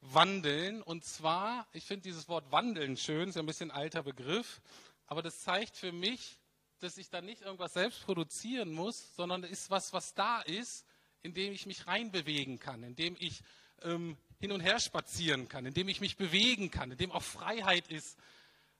wandeln. 0.00 0.82
Und 0.82 1.04
zwar, 1.04 1.68
ich 1.72 1.84
finde 1.84 2.02
dieses 2.02 2.28
Wort 2.28 2.50
wandeln 2.50 2.96
schön, 2.96 3.28
ist 3.28 3.36
ja 3.36 3.42
ein 3.42 3.46
bisschen 3.46 3.70
alter 3.70 4.02
Begriff, 4.02 4.60
aber 5.08 5.22
das 5.22 5.40
zeigt 5.40 5.76
für 5.76 5.90
mich, 5.90 6.38
dass 6.78 6.96
ich 6.98 7.10
da 7.10 7.20
nicht 7.20 7.42
irgendwas 7.42 7.72
selbst 7.72 8.04
produzieren 8.04 8.72
muss, 8.72 9.16
sondern 9.16 9.42
es 9.42 9.50
ist 9.50 9.70
was, 9.70 9.92
was 9.92 10.14
da 10.14 10.40
ist, 10.42 10.86
in 11.22 11.34
dem 11.34 11.52
ich 11.52 11.66
mich 11.66 11.86
reinbewegen 11.86 12.60
kann, 12.60 12.84
in 12.84 12.94
dem 12.94 13.16
ich 13.18 13.42
ähm, 13.82 14.16
hin 14.38 14.52
und 14.52 14.60
her 14.60 14.78
spazieren 14.78 15.48
kann, 15.48 15.66
in 15.66 15.74
dem 15.74 15.88
ich 15.88 16.00
mich 16.00 16.16
bewegen 16.16 16.70
kann, 16.70 16.92
in 16.92 16.98
dem 16.98 17.10
auch 17.10 17.22
Freiheit 17.22 17.88
ist, 17.88 18.18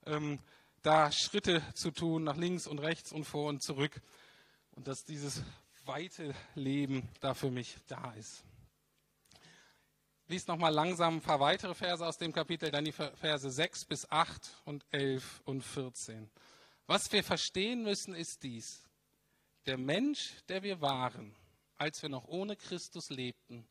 ähm, 0.06 0.38
da 0.82 1.10
Schritte 1.10 1.62
zu 1.74 1.90
tun, 1.90 2.24
nach 2.24 2.36
links 2.36 2.66
und 2.66 2.78
rechts 2.78 3.10
und 3.10 3.24
vor 3.24 3.48
und 3.48 3.62
zurück 3.62 4.00
und 4.72 4.86
dass 4.86 5.04
dieses 5.04 5.42
weite 5.86 6.34
Leben 6.54 7.08
da 7.20 7.34
für 7.34 7.50
mich 7.50 7.76
da 7.88 8.12
ist. 8.12 8.44
Lies 10.30 10.46
nochmal 10.46 10.74
langsam 10.74 11.16
ein 11.16 11.20
paar 11.22 11.40
weitere 11.40 11.74
Verse 11.74 12.06
aus 12.06 12.18
dem 12.18 12.34
Kapitel, 12.34 12.70
dann 12.70 12.84
die 12.84 12.92
Verse 12.92 13.50
6 13.50 13.86
bis 13.86 14.10
8 14.10 14.60
und 14.66 14.84
11 14.90 15.40
und 15.46 15.62
14. 15.62 16.30
Was 16.86 17.10
wir 17.12 17.24
verstehen 17.24 17.82
müssen, 17.82 18.14
ist 18.14 18.42
dies. 18.42 18.82
Der 19.64 19.78
Mensch, 19.78 20.34
der 20.48 20.62
wir 20.62 20.82
waren, 20.82 21.34
als 21.78 22.02
wir 22.02 22.10
noch 22.10 22.28
ohne 22.28 22.56
Christus 22.56 23.08
lebten, 23.08 23.66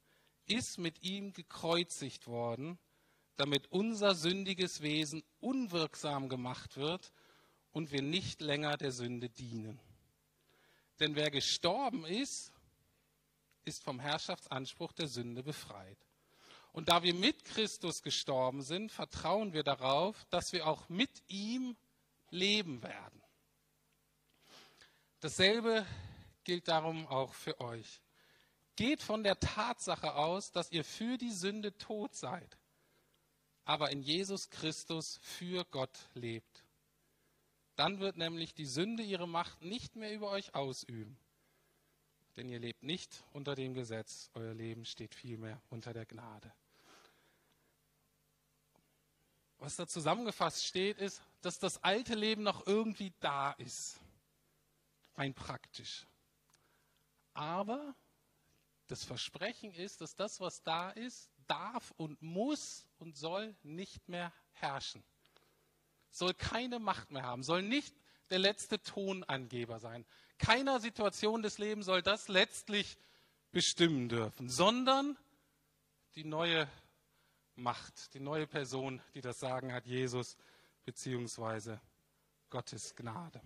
ist 0.47 0.79
mit 0.79 1.03
ihm 1.03 1.31
gekreuzigt 1.31 2.25
worden, 2.25 2.79
damit 3.35 3.71
unser 3.71 4.15
sündiges 4.15 4.81
Wesen 4.81 5.23
unwirksam 5.39 6.27
gemacht 6.27 6.75
wird 6.75 7.13
und 7.71 7.91
wir 7.91 8.01
nicht 8.01 8.41
länger 8.41 8.77
der 8.77 8.91
Sünde 8.91 9.29
dienen. 9.29 9.79
Denn 10.99 11.15
wer 11.15 11.29
gestorben 11.29 12.03
ist, 12.03 12.51
ist 13.63 13.83
vom 13.83 13.99
Herrschaftsanspruch 13.99 14.93
der 14.93 15.07
Sünde 15.07 15.43
befreit. 15.43 16.06
Und 16.77 16.89
da 16.89 17.01
wir 17.01 17.15
mit 17.15 17.43
Christus 17.43 18.03
gestorben 18.03 18.61
sind, 18.61 18.91
vertrauen 18.91 19.51
wir 19.51 19.63
darauf, 19.63 20.25
dass 20.25 20.53
wir 20.53 20.67
auch 20.67 20.89
mit 20.89 21.23
ihm 21.27 21.75
leben 22.29 22.83
werden. 22.83 23.23
Dasselbe 25.19 25.87
gilt 26.43 26.67
darum 26.67 27.07
auch 27.07 27.33
für 27.33 27.59
euch. 27.61 28.03
Geht 28.75 29.01
von 29.01 29.23
der 29.23 29.39
Tatsache 29.39 30.13
aus, 30.13 30.51
dass 30.51 30.71
ihr 30.71 30.83
für 30.83 31.17
die 31.17 31.31
Sünde 31.31 31.75
tot 31.79 32.13
seid, 32.13 32.59
aber 33.65 33.89
in 33.89 34.03
Jesus 34.03 34.51
Christus 34.51 35.17
für 35.23 35.65
Gott 35.71 35.97
lebt. 36.13 36.63
Dann 37.75 37.99
wird 37.99 38.17
nämlich 38.17 38.53
die 38.53 38.67
Sünde 38.67 39.01
ihre 39.01 39.27
Macht 39.27 39.63
nicht 39.63 39.95
mehr 39.95 40.13
über 40.13 40.29
euch 40.29 40.53
ausüben. 40.53 41.17
Denn 42.35 42.47
ihr 42.49 42.59
lebt 42.59 42.83
nicht 42.83 43.23
unter 43.33 43.55
dem 43.55 43.73
Gesetz, 43.73 44.29
euer 44.35 44.53
Leben 44.53 44.85
steht 44.85 45.15
vielmehr 45.15 45.59
unter 45.71 45.91
der 45.91 46.05
Gnade. 46.05 46.53
Was 49.59 49.75
da 49.75 49.87
zusammengefasst 49.87 50.65
steht, 50.65 50.99
ist, 50.99 51.21
dass 51.41 51.59
das 51.59 51.83
alte 51.83 52.15
Leben 52.15 52.43
noch 52.43 52.67
irgendwie 52.67 53.13
da 53.19 53.51
ist. 53.53 53.99
Rein 55.15 55.33
praktisch. 55.33 56.05
Aber 57.33 57.95
das 58.87 59.03
Versprechen 59.03 59.73
ist, 59.73 60.01
dass 60.01 60.15
das, 60.15 60.39
was 60.39 60.61
da 60.63 60.91
ist, 60.91 61.29
darf 61.47 61.91
und 61.97 62.21
muss 62.21 62.85
und 62.99 63.17
soll 63.17 63.55
nicht 63.63 64.07
mehr 64.07 64.31
herrschen 64.53 65.03
soll 66.17 66.33
keine 66.33 66.79
Macht 66.79 67.11
mehr 67.11 67.23
haben, 67.23 67.43
soll 67.43 67.61
nicht 67.61 67.95
der 68.29 68.39
letzte 68.39 68.81
Tonangeber 68.81 69.79
sein. 69.79 70.05
Keiner 70.37 70.79
Situation 70.79 71.41
des 71.41 71.57
Lebens 71.57 71.85
soll 71.85 72.01
das 72.01 72.27
letztlich 72.27 72.97
bestimmen 73.51 74.09
dürfen, 74.09 74.49
sondern 74.49 75.17
die 76.15 76.25
neue 76.25 76.67
Macht, 77.57 78.13
die 78.13 78.19
neue 78.19 78.47
Person, 78.47 79.01
die 79.15 79.21
das 79.21 79.39
Sagen 79.39 79.73
hat, 79.73 79.85
Jesus 79.87 80.37
beziehungsweise 80.85 81.81
Gottes 82.49 82.95
Gnade. 82.95 83.41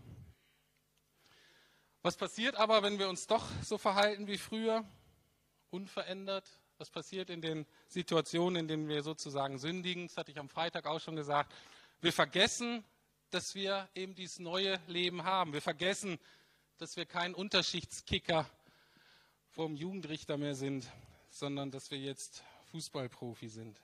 Was 2.01 2.17
passiert 2.17 2.55
aber, 2.55 2.83
wenn 2.83 2.99
wir 2.99 3.09
uns 3.09 3.27
doch 3.27 3.47
so 3.63 3.77
verhalten 3.77 4.27
wie 4.27 4.37
früher, 4.37 4.83
unverändert? 5.69 6.49
Was 6.77 6.89
passiert 6.89 7.29
in 7.29 7.41
den 7.41 7.65
Situationen, 7.87 8.61
in 8.61 8.67
denen 8.67 8.87
wir 8.89 9.01
sozusagen 9.01 9.59
sündigen? 9.59 10.07
Das 10.07 10.17
hatte 10.17 10.31
ich 10.31 10.39
am 10.39 10.49
Freitag 10.49 10.87
auch 10.87 10.99
schon 10.99 11.15
gesagt. 11.15 11.53
Wir 12.01 12.11
vergessen, 12.11 12.83
dass 13.29 13.55
wir 13.55 13.87
eben 13.95 14.13
dieses 14.13 14.39
neue 14.39 14.79
Leben 14.87 15.23
haben. 15.23 15.53
Wir 15.53 15.61
vergessen, 15.61 16.19
dass 16.79 16.97
wir 16.97 17.05
kein 17.05 17.33
Unterschichtskicker 17.33 18.49
vom 19.51 19.75
Jugendrichter 19.75 20.37
mehr 20.37 20.55
sind, 20.55 20.85
sondern 21.29 21.71
dass 21.71 21.91
wir 21.91 21.99
jetzt 21.99 22.43
Fußballprofi 22.71 23.47
sind. 23.47 23.79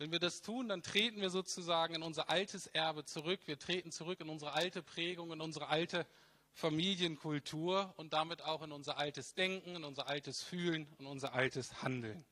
Wenn 0.00 0.12
wir 0.12 0.18
das 0.18 0.40
tun, 0.40 0.66
dann 0.66 0.82
treten 0.82 1.20
wir 1.20 1.28
sozusagen 1.28 1.94
in 1.94 2.02
unser 2.02 2.30
altes 2.30 2.66
Erbe 2.68 3.04
zurück. 3.04 3.38
Wir 3.44 3.58
treten 3.58 3.92
zurück 3.92 4.18
in 4.20 4.30
unsere 4.30 4.54
alte 4.54 4.82
Prägung, 4.82 5.30
in 5.30 5.42
unsere 5.42 5.68
alte 5.68 6.06
Familienkultur 6.54 7.92
und 7.98 8.14
damit 8.14 8.40
auch 8.40 8.62
in 8.62 8.72
unser 8.72 8.96
altes 8.96 9.34
Denken, 9.34 9.76
in 9.76 9.84
unser 9.84 10.06
altes 10.06 10.42
Fühlen 10.42 10.86
und 10.96 11.06
unser 11.06 11.34
altes 11.34 11.82
Handeln. 11.82 12.24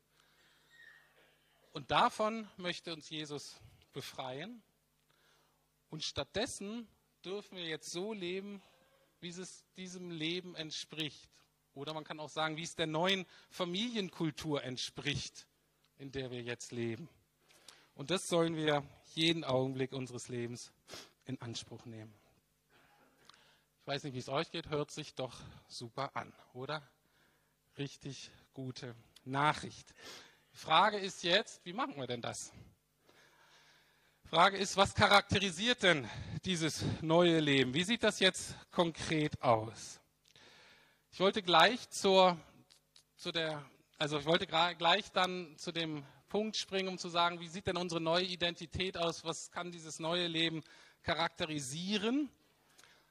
Und 1.72 1.90
davon 1.90 2.48
möchte 2.56 2.94
uns 2.94 3.10
Jesus 3.10 3.60
befreien. 3.92 4.62
Und 5.90 6.02
stattdessen 6.02 6.88
dürfen 7.22 7.58
wir 7.58 7.66
jetzt 7.66 7.90
so 7.90 8.14
leben, 8.14 8.62
wie 9.20 9.28
es 9.28 9.62
diesem 9.76 10.10
Leben 10.10 10.54
entspricht. 10.54 11.28
Oder 11.74 11.92
man 11.92 12.04
kann 12.04 12.18
auch 12.18 12.30
sagen, 12.30 12.56
wie 12.56 12.62
es 12.62 12.76
der 12.76 12.86
neuen 12.86 13.26
Familienkultur 13.50 14.64
entspricht, 14.64 15.46
in 15.98 16.10
der 16.12 16.30
wir 16.30 16.40
jetzt 16.40 16.72
leben. 16.72 17.10
Und 17.98 18.12
das 18.12 18.28
sollen 18.28 18.54
wir 18.54 18.84
jeden 19.16 19.42
Augenblick 19.42 19.92
unseres 19.92 20.28
Lebens 20.28 20.70
in 21.24 21.40
Anspruch 21.40 21.84
nehmen. 21.84 22.14
Ich 23.80 23.88
weiß 23.88 24.04
nicht, 24.04 24.14
wie 24.14 24.20
es 24.20 24.28
euch 24.28 24.52
geht, 24.52 24.68
hört 24.68 24.92
sich 24.92 25.16
doch 25.16 25.34
super 25.66 26.14
an, 26.14 26.32
oder? 26.52 26.88
Richtig 27.76 28.30
gute 28.54 28.94
Nachricht. 29.24 29.92
Die 30.52 30.58
Frage 30.58 30.96
ist 30.96 31.24
jetzt, 31.24 31.64
wie 31.64 31.72
machen 31.72 31.96
wir 31.96 32.06
denn 32.06 32.22
das? 32.22 32.52
Frage 34.26 34.58
ist, 34.58 34.76
was 34.76 34.94
charakterisiert 34.94 35.82
denn 35.82 36.08
dieses 36.44 36.84
neue 37.00 37.40
Leben? 37.40 37.74
Wie 37.74 37.82
sieht 37.82 38.04
das 38.04 38.20
jetzt 38.20 38.54
konkret 38.70 39.42
aus? 39.42 39.98
Ich 41.10 41.18
wollte 41.18 41.42
gleich 41.42 41.90
zur, 41.90 42.38
zu 43.16 43.32
der, 43.32 43.68
also 43.98 44.20
ich 44.20 44.24
wollte 44.24 44.46
gleich 44.46 45.10
dann 45.10 45.58
zu 45.58 45.72
dem 45.72 46.06
Punkt 46.28 46.56
springen, 46.56 46.88
um 46.88 46.98
zu 46.98 47.08
sagen, 47.08 47.40
wie 47.40 47.48
sieht 47.48 47.66
denn 47.66 47.76
unsere 47.76 48.00
neue 48.00 48.24
Identität 48.24 48.98
aus? 48.98 49.24
Was 49.24 49.50
kann 49.50 49.72
dieses 49.72 49.98
neue 49.98 50.26
Leben 50.26 50.62
charakterisieren? 51.02 52.30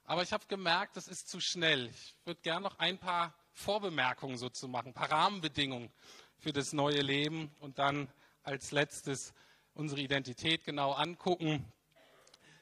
Aber 0.04 0.22
ich 0.24 0.32
habe 0.32 0.46
gemerkt, 0.48 0.96
das 0.96 1.08
ist 1.08 1.28
zu 1.28 1.40
schnell. 1.40 1.88
Ich 1.88 2.16
würde 2.26 2.42
gerne 2.42 2.62
noch 2.62 2.80
ein 2.80 2.98
paar 2.98 3.34
Vorbemerkungen 3.54 4.38
so 4.38 4.50
zu 4.50 4.68
machen, 4.68 4.90
ein 4.90 4.94
paar 4.94 5.12
Rahmenbedingungen 5.12 5.92
für 6.38 6.54
das 6.54 6.74
neue 6.74 7.02
Leben 7.02 7.52
und 7.60 7.80
dann 7.80 8.08
als 8.44 8.72
letztes 8.72 9.34
unsere 9.74 10.00
Identität 10.00 10.64
genau 10.64 10.92
angucken. 10.92 11.66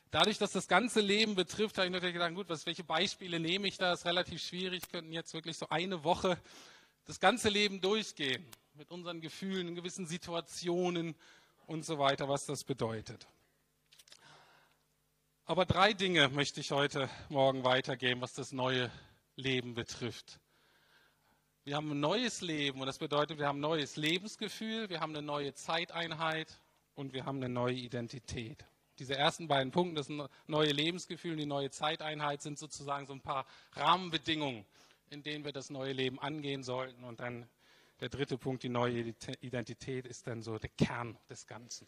Dadurch, 0.10 0.38
dass 0.38 0.54
das 0.54 0.68
ganze 0.68 1.02
Leben 1.02 1.36
betrifft, 1.36 1.78
habe 1.78 1.88
ich 1.88 1.92
natürlich 1.92 2.14
gedacht, 2.14 2.34
gut, 2.34 2.48
was, 2.48 2.66
welche 2.66 2.86
Beispiele 2.86 3.40
nehme 3.40 3.68
ich 3.68 3.78
da? 3.78 3.92
Das 3.92 4.00
ist 4.00 4.06
relativ 4.06 4.42
schwierig. 4.42 4.90
Könnten 4.90 5.12
jetzt 5.12 5.34
wirklich 5.34 5.58
so 5.58 5.68
eine 5.70 6.06
Woche 6.06 6.38
das 7.06 7.20
ganze 7.20 7.50
Leben 7.50 7.82
durchgehen 7.82 8.46
mit 8.76 8.92
unseren 8.92 9.22
Gefühlen, 9.22 9.70
in 9.70 9.76
gewissen 9.76 10.06
Situationen 10.06 11.16
und 11.66 11.86
so 11.86 11.98
weiter, 11.98 12.28
was 12.28 12.46
das 12.46 12.66
bedeutet. 12.66 13.26
Aber 15.46 15.66
drei 15.66 15.94
Dinge 15.94 16.28
möchte 16.30 16.60
ich 16.60 16.72
heute 16.72 17.10
Morgen 17.30 17.64
weitergeben, 17.64 18.20
was 18.20 18.34
das 18.34 18.52
neue 18.52 18.92
Leben 19.38 19.76
betrifft. 19.76 20.40
Wir 21.64 21.78
haben 21.78 21.90
ein 21.92 22.00
neues 22.02 22.42
Leben 22.42 22.82
und 22.82 22.88
das 22.88 22.98
bedeutet, 22.98 23.40
wir 23.40 23.48
haben 23.48 23.60
ein 23.60 23.62
neues 23.62 23.96
Lebensgefühl, 23.96 24.90
wir 24.90 25.00
haben 25.00 25.16
eine 25.16 25.26
neue 25.26 25.54
Zeiteinheit 25.54 26.60
und 26.96 27.14
wir 27.14 27.26
haben 27.26 27.38
eine 27.38 27.50
neue 27.50 27.76
Identität. 27.76 28.66
Diese 29.00 29.16
ersten 29.16 29.48
beiden 29.48 29.72
Punkte, 29.72 29.96
das 29.96 30.10
neue 30.48 30.72
Lebensgefühl 30.72 31.32
und 31.32 31.38
die 31.38 31.46
neue 31.46 31.70
Zeiteinheit, 31.70 32.42
sind 32.42 32.60
sozusagen 32.60 33.08
so 33.08 33.14
ein 33.14 33.22
paar 33.22 33.46
Rahmenbedingungen, 33.72 34.66
in 35.10 35.24
denen 35.24 35.46
wir 35.46 35.54
das 35.54 35.70
neue 35.70 35.94
Leben 35.94 36.20
angehen 36.20 36.64
sollten. 36.64 37.04
Und 37.04 37.20
dann 37.20 37.48
der 38.00 38.10
dritte 38.10 38.38
Punkt, 38.38 38.64
die 38.64 38.70
neue 38.70 39.14
Identität, 39.42 40.06
ist 40.06 40.28
dann 40.28 40.42
so 40.42 40.58
der 40.58 40.70
Kern 40.72 41.18
des 41.30 41.48
Ganzen. 41.48 41.88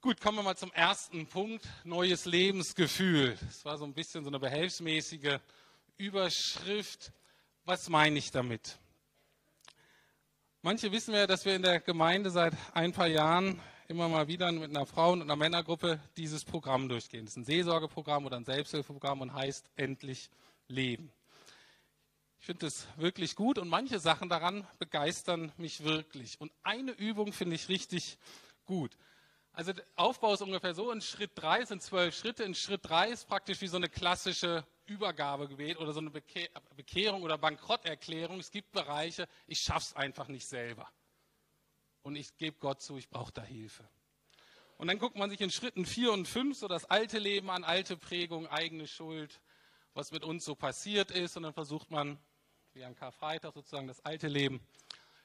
Gut, 0.00 0.20
kommen 0.20 0.38
wir 0.38 0.42
mal 0.42 0.56
zum 0.56 0.72
ersten 0.72 1.26
Punkt, 1.26 1.66
neues 1.84 2.26
Lebensgefühl. 2.26 3.36
Das 3.40 3.64
war 3.64 3.76
so 3.76 3.84
ein 3.84 3.92
bisschen 3.92 4.22
so 4.22 4.30
eine 4.30 4.38
behelfsmäßige 4.38 5.40
Überschrift. 5.96 7.12
Was 7.64 7.88
meine 7.88 8.18
ich 8.18 8.30
damit? 8.30 8.78
Manche 10.62 10.92
wissen 10.92 11.14
ja, 11.14 11.26
dass 11.26 11.44
wir 11.44 11.56
in 11.56 11.62
der 11.62 11.80
Gemeinde 11.80 12.30
seit 12.30 12.54
ein 12.72 12.92
paar 12.92 13.08
Jahren 13.08 13.60
immer 13.88 14.08
mal 14.08 14.28
wieder 14.28 14.50
mit 14.52 14.70
einer 14.70 14.86
Frauen- 14.86 15.20
und 15.20 15.28
einer 15.28 15.36
Männergruppe 15.36 16.00
dieses 16.16 16.44
Programm 16.44 16.88
durchgehen. 16.88 17.24
Das 17.24 17.32
ist 17.32 17.38
ein 17.38 17.44
Seelsorgeprogramm 17.44 18.26
oder 18.26 18.36
ein 18.36 18.44
Selbsthilfeprogramm 18.44 19.20
und 19.20 19.32
heißt 19.32 19.70
Endlich 19.76 20.30
Leben. 20.68 21.12
Ich 22.38 22.46
finde 22.46 22.66
es 22.66 22.86
wirklich 22.96 23.34
gut 23.34 23.58
und 23.58 23.68
manche 23.68 23.98
Sachen 23.98 24.28
daran 24.28 24.66
begeistern 24.78 25.52
mich 25.56 25.84
wirklich. 25.84 26.40
Und 26.40 26.52
eine 26.62 26.92
Übung 26.92 27.32
finde 27.32 27.56
ich 27.56 27.68
richtig 27.68 28.18
gut. 28.64 28.96
Also 29.52 29.72
Aufbau 29.94 30.34
ist 30.34 30.42
ungefähr 30.42 30.74
so, 30.74 30.92
in 30.92 31.00
Schritt 31.00 31.30
3 31.34 31.64
sind 31.64 31.82
zwölf 31.82 32.14
Schritte, 32.14 32.44
in 32.44 32.54
Schritt 32.54 32.82
3 32.84 33.08
ist 33.08 33.26
praktisch 33.26 33.62
wie 33.62 33.68
so 33.68 33.78
eine 33.78 33.88
klassische 33.88 34.66
Übergabegebet 34.84 35.78
oder 35.78 35.94
so 35.94 36.00
eine 36.00 36.10
Bekehrung 36.10 37.22
oder 37.22 37.38
Bankrotterklärung. 37.38 38.38
Es 38.38 38.50
gibt 38.50 38.70
Bereiche, 38.72 39.26
ich 39.46 39.60
schaffe 39.60 39.86
es 39.90 39.96
einfach 39.96 40.28
nicht 40.28 40.46
selber. 40.46 40.86
Und 42.02 42.16
ich 42.16 42.36
gebe 42.36 42.58
Gott 42.58 42.82
zu, 42.82 42.98
ich 42.98 43.08
brauche 43.08 43.32
da 43.32 43.42
Hilfe. 43.42 43.88
Und 44.76 44.88
dann 44.88 44.98
guckt 44.98 45.16
man 45.16 45.30
sich 45.30 45.40
in 45.40 45.50
Schritten 45.50 45.86
4 45.86 46.12
und 46.12 46.28
5 46.28 46.58
so 46.58 46.68
das 46.68 46.84
alte 46.84 47.18
Leben 47.18 47.48
an, 47.48 47.64
alte 47.64 47.96
Prägung, 47.96 48.46
eigene 48.48 48.86
Schuld, 48.86 49.40
was 49.96 50.12
mit 50.12 50.24
uns 50.24 50.44
so 50.44 50.54
passiert 50.54 51.10
ist. 51.10 51.36
Und 51.36 51.44
dann 51.44 51.54
versucht 51.54 51.90
man, 51.90 52.18
wie 52.74 52.84
am 52.84 52.94
Karfreitag 52.94 53.54
sozusagen, 53.54 53.88
das 53.88 54.04
alte 54.04 54.28
Leben 54.28 54.60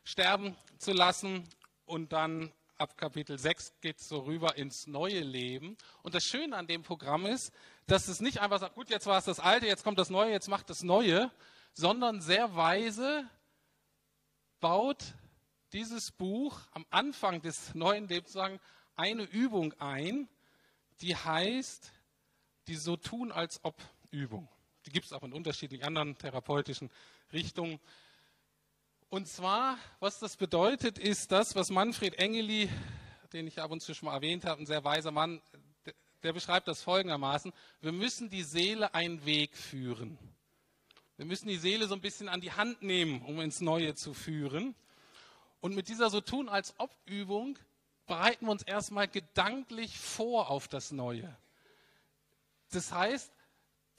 sterben 0.04 0.56
zu 0.78 0.94
lassen 0.94 1.48
und 1.86 2.14
dann 2.14 2.52
ab 2.78 2.98
Kapitel 2.98 3.38
6 3.38 3.74
geht 3.82 4.00
es 4.00 4.08
so 4.08 4.20
rüber 4.20 4.56
ins 4.56 4.88
neue 4.88 5.20
Leben. 5.20 5.78
Und 6.04 6.16
das 6.16 6.24
Schöne 6.24 6.56
an 6.56 6.68
dem 6.68 6.84
Programm 6.84 7.26
ist, 7.26 7.54
dass 7.86 8.08
es 8.08 8.22
nicht 8.22 8.40
einfach 8.40 8.60
sagt, 8.60 8.76
gut, 8.76 8.90
jetzt 8.90 9.06
war 9.06 9.20
es 9.20 9.26
das 9.26 9.42
Alte, 9.42 9.68
jetzt 9.68 9.84
kommt 9.84 10.00
das 10.00 10.10
Neue, 10.10 10.32
jetzt 10.32 10.48
macht 10.48 10.70
das 10.70 10.82
Neue, 10.84 11.30
sondern 11.74 12.22
sehr 12.22 12.56
weise 12.56 13.30
baut 14.62 15.04
dieses 15.74 16.12
Buch 16.12 16.60
am 16.72 16.86
Anfang 16.90 17.42
des 17.42 17.76
neuen 17.76 18.08
Lebens 18.08 18.38
eine 18.96 19.24
Übung 19.24 19.74
ein, 19.80 20.30
die 21.02 21.16
heißt 21.16 21.92
die 22.68 22.76
so 22.76 22.96
tun 22.96 23.32
als 23.32 23.60
ob 23.64 23.76
Übung. 24.12 24.48
Die 24.86 24.92
gibt 24.92 25.06
es 25.06 25.14
auch 25.14 25.24
in 25.24 25.34
unterschiedlichen 25.34 25.86
anderen 25.86 26.18
therapeutischen 26.18 26.90
Richtungen. 27.32 27.80
Und 29.10 29.28
zwar, 29.28 29.78
was 30.00 30.20
das 30.20 30.38
bedeutet, 30.38 30.98
ist 30.98 31.32
das, 31.32 31.56
was 31.56 31.70
Manfred 31.70 32.16
Engeli, 32.16 32.70
den 33.34 33.46
ich 33.46 33.60
ab 33.60 33.72
und 33.72 33.82
zu 33.82 33.94
schon 33.94 34.08
mal 34.08 34.16
erwähnt 34.16 34.46
habe, 34.46 34.62
ein 34.62 34.66
sehr 34.66 34.84
weiser 34.84 35.12
Mann, 35.12 35.42
der 36.24 36.34
beschreibt 36.34 36.68
das 36.68 36.82
folgendermaßen. 36.82 37.52
Wir 37.82 37.92
müssen 37.92 38.30
die 38.30 38.44
Seele 38.44 38.94
einen 38.94 39.26
Weg 39.26 39.56
führen. 39.56 40.18
Wir 41.18 41.26
müssen 41.26 41.48
die 41.48 41.58
Seele 41.58 41.88
so 41.88 41.94
ein 41.94 42.02
bisschen 42.02 42.30
an 42.30 42.42
die 42.42 42.52
Hand 42.52 42.82
nehmen, 42.82 43.22
um 43.24 43.40
ins 43.42 43.62
Neue 43.62 43.96
zu 43.96 44.14
führen. 44.14 44.76
Und 45.60 45.76
mit 45.76 45.90
dieser 45.90 46.10
so 46.10 46.22
tun 46.22 46.50
als 46.50 46.74
ob 46.80 46.96
Übung 47.06 47.60
bereiten 48.08 48.46
wir 48.46 48.52
uns 48.52 48.64
erstmal 48.64 49.08
gedanklich 49.08 50.00
vor 50.00 50.50
auf 50.50 50.68
das 50.68 50.92
Neue. 50.92 51.36
Das 52.72 52.92
heißt, 52.92 53.32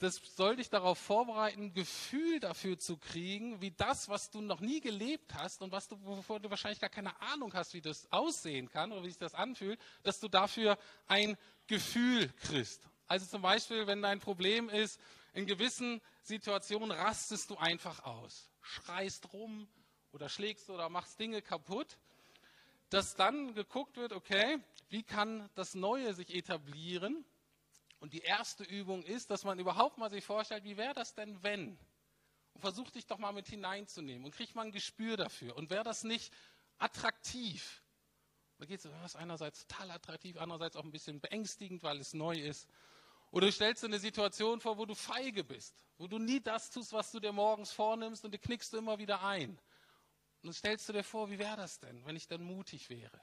das 0.03 0.21
soll 0.35 0.57
dich 0.57 0.69
darauf 0.69 0.97
vorbereiten, 0.97 1.63
ein 1.63 1.73
Gefühl 1.73 2.39
dafür 2.39 2.77
zu 2.77 2.97
kriegen, 2.97 3.61
wie 3.61 3.71
das, 3.71 4.09
was 4.09 4.29
du 4.29 4.41
noch 4.41 4.59
nie 4.59 4.81
gelebt 4.81 5.33
hast 5.33 5.61
und 5.61 5.71
was 5.71 5.87
du, 5.87 5.97
wovor 6.03 6.39
du 6.39 6.49
wahrscheinlich 6.49 6.79
gar 6.79 6.89
keine 6.89 7.19
Ahnung 7.21 7.53
hast, 7.53 7.73
wie 7.73 7.81
das 7.81 8.11
aussehen 8.11 8.69
kann 8.69 8.91
oder 8.91 9.03
wie 9.03 9.09
sich 9.09 9.17
das 9.17 9.33
anfühlt, 9.33 9.79
dass 10.03 10.19
du 10.19 10.27
dafür 10.27 10.77
ein 11.07 11.37
Gefühl 11.67 12.27
kriegst. 12.41 12.87
Also 13.07 13.25
zum 13.25 13.41
Beispiel, 13.41 13.87
wenn 13.87 14.01
dein 14.01 14.19
Problem 14.19 14.69
ist, 14.69 14.99
in 15.33 15.45
gewissen 15.45 16.01
Situationen 16.21 16.91
rastest 16.91 17.49
du 17.49 17.57
einfach 17.57 18.03
aus, 18.03 18.49
schreist 18.61 19.31
rum 19.33 19.67
oder 20.11 20.29
schlägst 20.29 20.69
oder 20.69 20.89
machst 20.89 21.19
Dinge 21.19 21.41
kaputt, 21.41 21.97
dass 22.89 23.15
dann 23.15 23.55
geguckt 23.55 23.97
wird, 23.97 24.13
okay, 24.13 24.59
wie 24.89 25.03
kann 25.03 25.49
das 25.55 25.73
Neue 25.73 26.13
sich 26.13 26.35
etablieren 26.35 27.25
und 28.03 28.11
die 28.11 28.19
erste 28.19 28.65
Übung 28.65 29.01
ist, 29.03 29.29
dass 29.29 29.45
man 29.45 29.59
überhaupt 29.59 29.97
mal 29.97 30.09
sich 30.09 30.25
vorstellt, 30.25 30.65
wie 30.65 30.75
wäre 30.75 30.93
das 30.93 31.13
denn, 31.13 31.41
wenn? 31.41 31.79
Und 32.51 32.59
versucht 32.59 32.95
dich 32.95 33.05
doch 33.05 33.17
mal 33.17 33.31
mit 33.31 33.47
hineinzunehmen 33.47 34.25
und 34.25 34.35
kriegt 34.35 34.55
mal 34.55 34.65
ein 34.65 34.73
Gespür 34.73 35.15
dafür. 35.15 35.55
Und 35.55 35.69
wäre 35.69 35.85
das 35.85 36.03
nicht 36.03 36.33
attraktiv? 36.79 37.81
Da 38.57 38.65
geht 38.65 38.79
es, 38.79 38.91
ist 39.05 39.15
einerseits 39.15 39.65
total 39.65 39.89
attraktiv, 39.91 40.35
andererseits 40.35 40.75
auch 40.75 40.83
ein 40.83 40.91
bisschen 40.91 41.21
beängstigend, 41.21 41.81
weil 41.81 41.97
es 42.01 42.13
neu 42.13 42.33
ist. 42.33 42.67
Oder 43.31 43.45
du 43.45 43.53
stellst 43.53 43.83
dir 43.83 43.87
eine 43.87 43.99
Situation 43.99 44.59
vor, 44.59 44.77
wo 44.77 44.85
du 44.85 44.95
feige 44.95 45.45
bist, 45.45 45.85
wo 45.97 46.05
du 46.05 46.19
nie 46.19 46.41
das 46.41 46.71
tust, 46.71 46.91
was 46.91 47.09
du 47.09 47.21
dir 47.21 47.31
morgens 47.31 47.71
vornimmst 47.71 48.25
und 48.25 48.33
die 48.33 48.37
knickst 48.37 48.73
du 48.73 48.79
immer 48.79 48.99
wieder 48.99 49.23
ein. 49.23 49.51
Und 49.51 49.59
dann 50.43 50.53
stellst 50.53 50.89
du 50.89 50.91
dir 50.91 51.05
vor, 51.05 51.31
wie 51.31 51.39
wäre 51.39 51.55
das 51.55 51.79
denn, 51.79 52.03
wenn 52.05 52.17
ich 52.17 52.27
dann 52.27 52.43
mutig 52.43 52.89
wäre? 52.89 53.21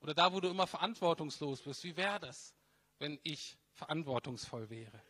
Oder 0.00 0.12
da, 0.12 0.30
wo 0.30 0.40
du 0.40 0.50
immer 0.50 0.66
verantwortungslos 0.66 1.62
bist, 1.62 1.84
wie 1.84 1.96
wäre 1.96 2.20
das, 2.20 2.54
wenn 2.98 3.18
ich 3.22 3.56
verantwortungsvoll 3.80 4.68
wäre. 4.68 5.02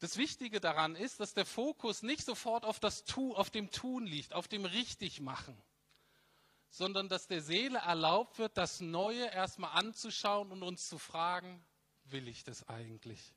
Das 0.00 0.18
Wichtige 0.18 0.60
daran 0.60 0.94
ist, 0.94 1.20
dass 1.20 1.32
der 1.34 1.46
Fokus 1.46 2.02
nicht 2.02 2.24
sofort 2.24 2.64
auf, 2.64 2.80
das 2.80 3.04
tu, 3.04 3.34
auf 3.34 3.50
dem 3.50 3.70
Tun 3.70 4.06
liegt, 4.06 4.34
auf 4.34 4.48
dem 4.48 4.64
Richtigmachen, 4.64 5.56
sondern 6.68 7.08
dass 7.08 7.28
der 7.28 7.40
Seele 7.40 7.78
erlaubt 7.78 8.38
wird, 8.38 8.58
das 8.58 8.80
Neue 8.80 9.26
erstmal 9.26 9.70
anzuschauen 9.72 10.50
und 10.52 10.62
uns 10.62 10.88
zu 10.88 10.98
fragen, 10.98 11.64
will 12.04 12.28
ich 12.28 12.44
das 12.44 12.68
eigentlich? 12.68 13.34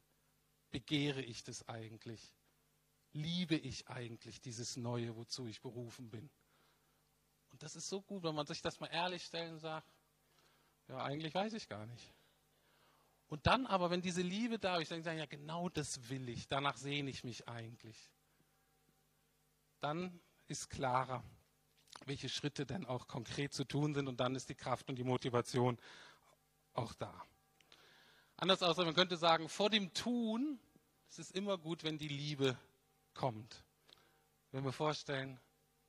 Begehre 0.72 1.22
ich 1.22 1.44
das 1.44 1.68
eigentlich? 1.70 2.36
Liebe 3.14 3.56
ich 3.56 3.88
eigentlich 3.88 4.42
dieses 4.42 4.76
Neue, 4.76 5.16
wozu 5.16 5.48
ich 5.48 5.62
berufen 5.62 6.10
bin? 6.10 6.30
Und 7.52 7.64
das 7.64 7.76
ist 7.76 7.88
so 7.88 8.02
gut, 8.02 8.24
wenn 8.24 8.36
man 8.36 8.46
sich 8.46 8.62
das 8.62 8.80
mal 8.80 8.88
ehrlich 8.88 9.24
stellen 9.24 9.60
sagt, 9.60 9.90
ja, 10.88 10.98
eigentlich 10.98 11.34
weiß 11.34 11.54
ich 11.54 11.68
gar 11.70 11.86
nicht. 11.86 12.14
Und 13.30 13.46
dann 13.46 13.68
aber, 13.68 13.92
wenn 13.92 14.02
diese 14.02 14.24
Liebe 14.24 14.58
da 14.58 14.78
ist, 14.78 14.92
dann 14.92 15.04
sagen, 15.04 15.20
ja, 15.20 15.28
genau 15.28 15.70
das 15.70 16.10
will 16.10 16.28
ich, 16.30 16.48
danach 16.48 16.78
sehne 16.78 17.12
ich 17.12 17.24
mich 17.24 17.48
eigentlich. 17.48 18.10
Dann 19.80 20.20
ist 20.48 20.70
klarer, 20.70 21.24
welche 22.06 22.28
Schritte 22.28 22.66
denn 22.66 22.86
auch 22.88 23.08
konkret 23.08 23.54
zu 23.54 23.66
tun 23.66 23.94
sind 23.94 24.08
und 24.08 24.20
dann 24.20 24.36
ist 24.36 24.50
die 24.50 24.56
Kraft 24.56 24.90
und 24.90 24.96
die 24.96 25.04
Motivation 25.04 25.78
auch 26.74 26.94
da. 26.96 27.14
Anders 28.36 28.64
aus, 28.64 28.78
man 28.78 28.96
könnte 28.96 29.16
sagen, 29.16 29.48
vor 29.48 29.70
dem 29.70 29.94
Tun 29.94 30.60
ist 31.10 31.20
es 31.20 31.32
immer 31.32 31.58
gut, 31.58 31.84
wenn 31.84 32.00
die 32.00 32.08
Liebe 32.08 32.58
kommt. 33.14 33.64
Wenn 34.52 34.64
wir 34.64 34.72
vorstellen, 34.72 35.40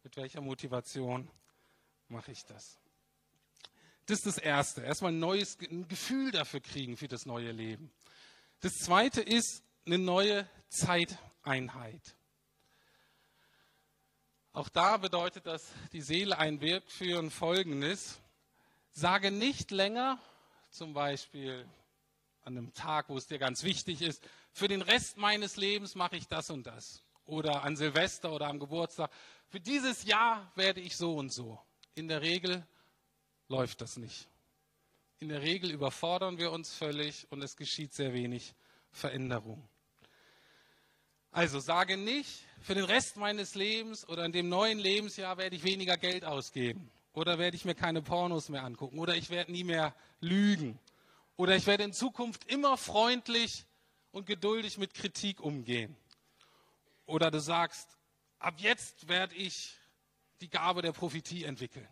mit 0.03 0.17
welcher 0.17 0.43
Motivation 0.43 1.31
mache 2.09 2.33
ich 2.33 2.45
das. 2.45 2.79
Das 4.07 4.19
ist 4.19 4.27
das 4.27 4.39
Erste. 4.39 4.83
Erstmal 4.83 5.13
ein 5.13 5.19
neues 5.19 5.59
ein 5.61 5.87
Gefühl 5.89 6.33
dafür 6.33 6.61
kriegen 6.61 6.97
für 6.97 7.09
das 7.09 7.27
neue 7.27 7.53
Leben. 7.53 7.93
Das 8.61 8.75
Zweite 8.75 9.21
ist 9.21 9.63
eine 9.87 9.99
neue 9.99 10.49
Zeiteinheit. 10.69 12.17
Auch 14.53 14.69
da 14.69 14.97
bedeutet 14.97 15.47
das, 15.47 15.69
die 15.93 16.03
Seele 16.03 16.37
ein 16.39 16.61
Werk 16.61 16.91
führen 16.91 17.31
folgendes. 17.31 18.21
Sage 18.91 19.31
nicht 19.31 19.71
länger, 19.71 20.19
zum 20.71 20.93
Beispiel 20.93 21.69
an 22.43 22.57
einem 22.57 22.75
Tag, 22.75 23.09
wo 23.09 23.17
es 23.17 23.27
dir 23.27 23.39
ganz 23.39 23.63
wichtig 23.63 24.03
ist, 24.03 24.23
für 24.53 24.67
den 24.67 24.83
Rest 24.83 25.17
meines 25.17 25.57
Lebens 25.57 25.95
mache 25.95 26.17
ich 26.17 26.27
das 26.27 26.51
und 26.51 26.67
das. 26.67 27.05
Oder 27.25 27.63
an 27.63 27.77
Silvester 27.77 28.33
oder 28.33 28.49
am 28.49 28.59
Geburtstag. 28.59 29.11
Für 29.47 29.61
dieses 29.61 30.05
Jahr 30.05 30.51
werde 30.57 30.81
ich 30.81 30.97
so 30.97 31.15
und 31.15 31.33
so. 31.33 31.61
In 31.95 32.09
der 32.09 32.23
Regel 32.23 32.67
läuft 33.51 33.81
das 33.81 33.97
nicht. 33.97 34.29
In 35.19 35.29
der 35.29 35.43
Regel 35.43 35.71
überfordern 35.71 36.39
wir 36.39 36.51
uns 36.53 36.73
völlig 36.73 37.27
und 37.31 37.43
es 37.43 37.57
geschieht 37.57 37.93
sehr 37.93 38.15
wenig 38.15 38.55
Veränderung. 38.91 39.69
Also 41.33 41.61
sage 41.61 41.97
nicht, 41.97 42.45
für 42.63 42.75
den 42.75 42.85
Rest 42.85 43.17
meines 43.17 43.55
Lebens 43.55 44.09
oder 44.09 44.25
in 44.25 44.33
dem 44.33 44.49
neuen 44.49 44.79
Lebensjahr 44.79 45.37
werde 45.37 45.57
ich 45.57 45.65
weniger 45.65 45.97
Geld 45.97 46.25
ausgeben. 46.25 46.91
Oder 47.13 47.39
werde 47.39 47.57
ich 47.57 47.65
mir 47.65 47.75
keine 47.75 48.03
Pornos 48.03 48.49
mehr 48.49 48.65
angucken. 48.65 48.99
Oder 48.99 49.17
ich 49.17 49.31
werde 49.31 49.53
nie 49.53 49.65
mehr 49.65 49.95
lügen. 50.21 50.79
Oder 51.37 51.57
ich 51.57 51.67
werde 51.67 51.85
in 51.85 51.93
Zukunft 51.93 52.51
immer 52.51 52.77
freundlich 52.77 53.67
und 54.13 54.27
geduldig 54.27 54.79
mit 54.79 54.95
Kritik 54.95 55.41
umgehen. 55.41 55.97
Oder 57.05 57.31
du 57.31 57.41
sagst, 57.41 57.99
ab 58.39 58.55
jetzt 58.59 59.09
werde 59.09 59.35
ich 59.35 59.77
die 60.41 60.49
Gabe 60.49 60.83
der 60.83 60.93
Prophetie 60.93 61.45
entwickeln. 61.45 61.89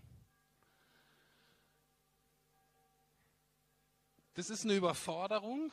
Das 4.38 4.50
ist 4.50 4.62
eine 4.62 4.74
Überforderung 4.74 5.72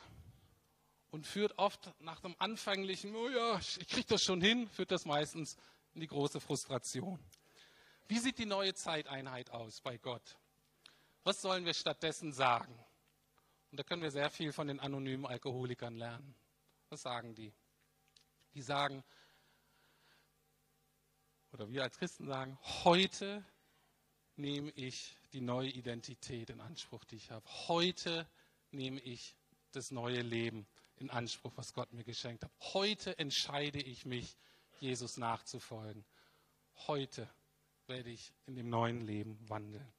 und 1.12 1.24
führt 1.24 1.56
oft 1.56 1.94
nach 2.00 2.18
dem 2.18 2.34
anfänglichen, 2.40 3.14
oh 3.14 3.28
ja, 3.28 3.60
ich 3.60 3.86
kriege 3.86 4.08
das 4.08 4.24
schon 4.24 4.40
hin, 4.40 4.68
führt 4.68 4.90
das 4.90 5.04
meistens 5.04 5.56
in 5.94 6.00
die 6.00 6.08
große 6.08 6.40
Frustration. 6.40 7.20
Wie 8.08 8.18
sieht 8.18 8.38
die 8.38 8.44
neue 8.44 8.74
Zeiteinheit 8.74 9.50
aus 9.50 9.80
bei 9.82 9.98
Gott? 9.98 10.36
Was 11.22 11.40
sollen 11.42 11.64
wir 11.64 11.74
stattdessen 11.74 12.32
sagen? 12.32 12.76
Und 13.70 13.78
da 13.78 13.84
können 13.84 14.02
wir 14.02 14.10
sehr 14.10 14.30
viel 14.30 14.52
von 14.52 14.66
den 14.66 14.80
anonymen 14.80 15.26
Alkoholikern 15.26 15.94
lernen. 15.94 16.34
Was 16.88 17.02
sagen 17.02 17.36
die? 17.36 17.54
Die 18.54 18.62
sagen, 18.62 19.04
oder 21.52 21.70
wir 21.70 21.84
als 21.84 21.98
Christen 21.98 22.26
sagen, 22.26 22.58
heute 22.82 23.44
nehme 24.34 24.72
ich 24.72 25.16
die 25.32 25.40
neue 25.40 25.68
Identität 25.68 26.50
in 26.50 26.60
Anspruch, 26.60 27.04
die 27.04 27.14
ich 27.14 27.30
habe. 27.30 27.46
Heute 27.68 28.28
nehme 28.70 29.00
ich 29.00 29.36
das 29.72 29.90
neue 29.90 30.22
Leben 30.22 30.66
in 30.96 31.10
Anspruch, 31.10 31.52
was 31.56 31.72
Gott 31.72 31.92
mir 31.92 32.04
geschenkt 32.04 32.44
hat. 32.44 32.52
Heute 32.72 33.18
entscheide 33.18 33.80
ich 33.80 34.06
mich, 34.06 34.36
Jesus 34.80 35.16
nachzufolgen. 35.16 36.04
Heute 36.86 37.28
werde 37.86 38.10
ich 38.10 38.32
in 38.46 38.54
dem 38.54 38.68
neuen 38.68 39.00
Leben 39.00 39.38
wandeln. 39.48 39.92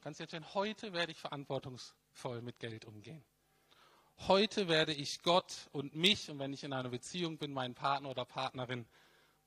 Ganz 0.00 0.20
entscheiden, 0.20 0.52
heute 0.54 0.92
werde 0.92 1.12
ich 1.12 1.18
verantwortungsvoll 1.18 2.42
mit 2.42 2.58
Geld 2.58 2.84
umgehen. 2.84 3.24
Heute 4.18 4.68
werde 4.68 4.92
ich 4.92 5.22
Gott 5.22 5.68
und 5.72 5.94
mich, 5.94 6.30
und 6.30 6.38
wenn 6.38 6.52
ich 6.52 6.62
in 6.62 6.72
einer 6.72 6.90
Beziehung 6.90 7.38
bin, 7.38 7.52
meinen 7.52 7.74
Partner 7.74 8.10
oder 8.10 8.24
Partnerin, 8.24 8.86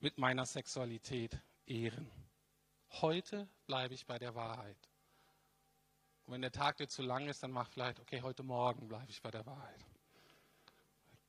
mit 0.00 0.18
meiner 0.18 0.46
Sexualität 0.46 1.40
ehren. 1.66 2.10
Heute 3.00 3.48
bleibe 3.66 3.94
ich 3.94 4.06
bei 4.06 4.18
der 4.18 4.34
Wahrheit. 4.34 4.76
Und 6.28 6.34
wenn 6.34 6.42
der 6.42 6.52
Tag 6.52 6.76
dir 6.76 6.88
zu 6.88 7.00
lang 7.00 7.26
ist, 7.26 7.42
dann 7.42 7.50
mach 7.52 7.70
vielleicht, 7.70 8.00
okay, 8.00 8.20
heute 8.20 8.42
Morgen 8.42 8.86
bleibe 8.86 9.10
ich 9.10 9.22
bei 9.22 9.30
der 9.30 9.46
Wahrheit. 9.46 9.80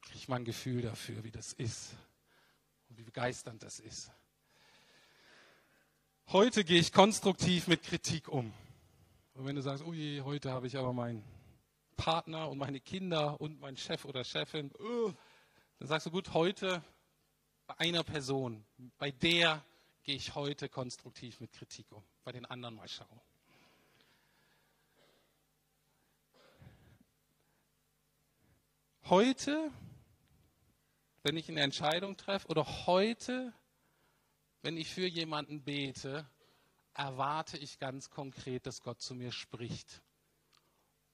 Kriege 0.02 0.18
ich 0.18 0.28
mal 0.28 0.36
ein 0.36 0.44
Gefühl 0.44 0.82
dafür, 0.82 1.24
wie 1.24 1.32
das 1.32 1.54
ist 1.54 1.96
und 2.90 2.98
wie 2.98 3.04
begeisternd 3.04 3.64
das 3.64 3.80
ist. 3.80 4.12
Heute 6.28 6.66
gehe 6.66 6.82
ich 6.82 6.92
konstruktiv 6.92 7.68
mit 7.68 7.82
Kritik 7.82 8.28
um. 8.28 8.52
Und 9.36 9.46
wenn 9.46 9.56
du 9.56 9.62
sagst, 9.62 9.86
oh 9.86 9.94
je, 9.94 10.20
heute 10.24 10.52
habe 10.52 10.68
ich 10.68 10.78
aber 10.78 10.92
meinen 10.92 11.24
Partner 11.96 12.50
und 12.50 12.58
meine 12.58 12.82
Kinder 12.82 13.40
und 13.40 13.62
meinen 13.62 13.78
Chef 13.78 14.04
oder 14.04 14.26
Chefin, 14.26 14.70
uh, 14.82 15.14
dann 15.78 15.88
sagst 15.88 16.08
du, 16.08 16.12
gut, 16.12 16.34
heute 16.34 16.84
bei 17.68 17.80
einer 17.80 18.04
Person, 18.04 18.66
bei 18.98 19.12
der 19.12 19.64
gehe 20.04 20.18
ich 20.18 20.36
heute 20.36 20.68
konstruktiv 20.68 21.40
mit 21.40 21.54
Kritik 21.54 21.90
um. 21.94 22.04
Bei 22.26 22.34
den 22.34 22.46
anderen 22.46 22.76
mal 22.76 22.90
schauen. 22.90 23.22
Heute, 29.10 29.72
wenn 31.24 31.36
ich 31.36 31.50
eine 31.50 31.62
Entscheidung 31.62 32.16
treffe, 32.16 32.48
oder 32.48 32.64
heute, 32.86 33.52
wenn 34.62 34.78
ich 34.78 34.94
für 34.94 35.08
jemanden 35.08 35.64
bete, 35.64 36.30
erwarte 36.94 37.58
ich 37.58 37.80
ganz 37.80 38.12
konkret, 38.12 38.68
dass 38.68 38.82
Gott 38.82 39.02
zu 39.02 39.16
mir 39.16 39.32
spricht. 39.32 40.04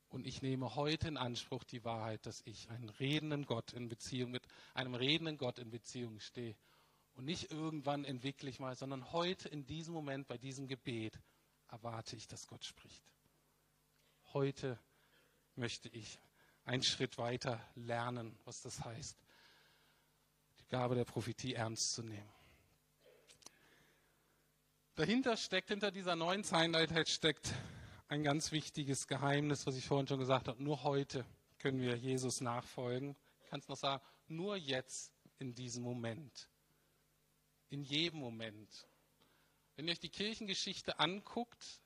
Und 0.09 0.27
ich 0.27 0.41
nehme 0.41 0.75
heute 0.75 1.07
in 1.07 1.15
Anspruch 1.15 1.63
die 1.63 1.85
Wahrheit, 1.85 2.25
dass 2.25 2.41
ich 2.41 2.69
einen 2.69 2.89
redenden 2.89 3.45
Gott 3.45 3.71
in 3.71 3.87
Beziehung 3.87 4.29
mit 4.29 4.45
einem 4.73 4.95
redenden 4.95 5.37
Gott 5.37 5.57
in 5.57 5.69
Beziehung 5.69 6.19
stehe. 6.19 6.57
Und 7.13 7.23
nicht 7.23 7.49
irgendwann 7.49 8.03
entwickle 8.03 8.49
ich 8.49 8.59
mal, 8.59 8.75
sondern 8.75 9.13
heute 9.13 9.47
in 9.47 9.65
diesem 9.65 9.93
Moment 9.93 10.27
bei 10.27 10.37
diesem 10.37 10.67
Gebet 10.67 11.17
erwarte 11.69 12.17
ich, 12.17 12.27
dass 12.27 12.47
Gott 12.47 12.65
spricht. 12.65 13.09
Heute 14.33 14.77
möchte 15.55 15.87
ich 15.87 16.19
einen 16.65 16.83
Schritt 16.83 17.17
weiter 17.17 17.65
lernen, 17.75 18.37
was 18.43 18.61
das 18.61 18.83
heißt, 18.83 19.17
die 20.59 20.67
Gabe 20.67 20.95
der 20.95 21.05
Prophetie 21.05 21.53
ernst 21.53 21.93
zu 21.93 22.03
nehmen. 22.03 22.29
Dahinter 24.95 25.37
steckt, 25.37 25.69
hinter 25.69 25.91
dieser 25.91 26.15
neuen 26.15 26.43
Zeiteinheit 26.43 27.09
steckt 27.09 27.53
ein 28.07 28.23
ganz 28.23 28.51
wichtiges 28.51 29.07
Geheimnis, 29.07 29.67
was 29.67 29.75
ich 29.75 29.85
vorhin 29.85 30.07
schon 30.07 30.19
gesagt 30.19 30.47
habe. 30.47 30.63
Nur 30.63 30.83
heute 30.83 31.25
können 31.59 31.81
wir 31.81 31.97
Jesus 31.97 32.41
nachfolgen. 32.41 33.15
Ich 33.43 33.49
kann 33.49 33.59
es 33.59 33.67
noch 33.67 33.77
sagen, 33.77 34.03
nur 34.27 34.55
jetzt 34.55 35.11
in 35.37 35.53
diesem 35.53 35.83
Moment. 35.83 36.49
In 37.69 37.83
jedem 37.83 38.19
Moment. 38.19 38.87
Wenn 39.75 39.87
ihr 39.87 39.91
euch 39.91 39.99
die 39.99 40.09
Kirchengeschichte 40.09 40.99
anguckt, 40.99 41.81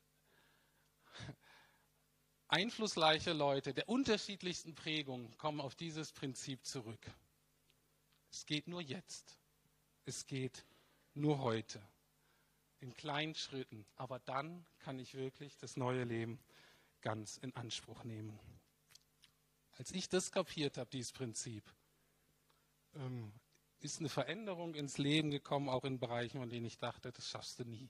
einflussreiche 2.50 3.34
Leute 3.34 3.74
der 3.74 3.88
unterschiedlichsten 3.88 4.76
Prägungen 4.76 5.38
kommen 5.38 5.62
auf 5.62 5.76
dieses 5.76 6.12
Prinzip 6.12 6.66
zurück. 6.66 7.00
Es 8.32 8.46
geht 8.46 8.68
nur 8.68 8.82
jetzt. 8.82 9.40
Es 10.06 10.26
geht 10.26 10.66
nur 11.14 11.40
heute 11.40 11.82
in 12.80 12.94
kleinen 12.94 13.36
Schritten. 13.36 13.86
Aber 13.96 14.20
dann 14.20 14.66
kann 14.80 15.00
ich 15.00 15.14
wirklich 15.14 15.58
das 15.58 15.78
neue 15.78 16.04
Leben 16.04 16.40
ganz 17.02 17.38
in 17.38 17.56
Anspruch 17.56 18.04
nehmen. 18.04 18.38
Als 19.78 19.92
ich 19.92 20.10
das 20.10 20.32
kapiert 20.32 20.78
habe, 20.78 20.90
dieses 20.90 21.12
Prinzip, 21.12 21.64
ähm, 22.96 23.32
ist 23.80 24.00
eine 24.00 24.10
Veränderung 24.10 24.76
ins 24.76 24.98
Leben 24.98 25.32
gekommen, 25.32 25.70
auch 25.70 25.86
in 25.86 26.00
Bereichen, 26.00 26.40
von 26.40 26.50
denen 26.50 26.66
ich 26.66 26.78
dachte, 26.78 27.12
das 27.12 27.30
schaffst 27.30 27.60
du 27.60 27.64
nie. 27.64 27.90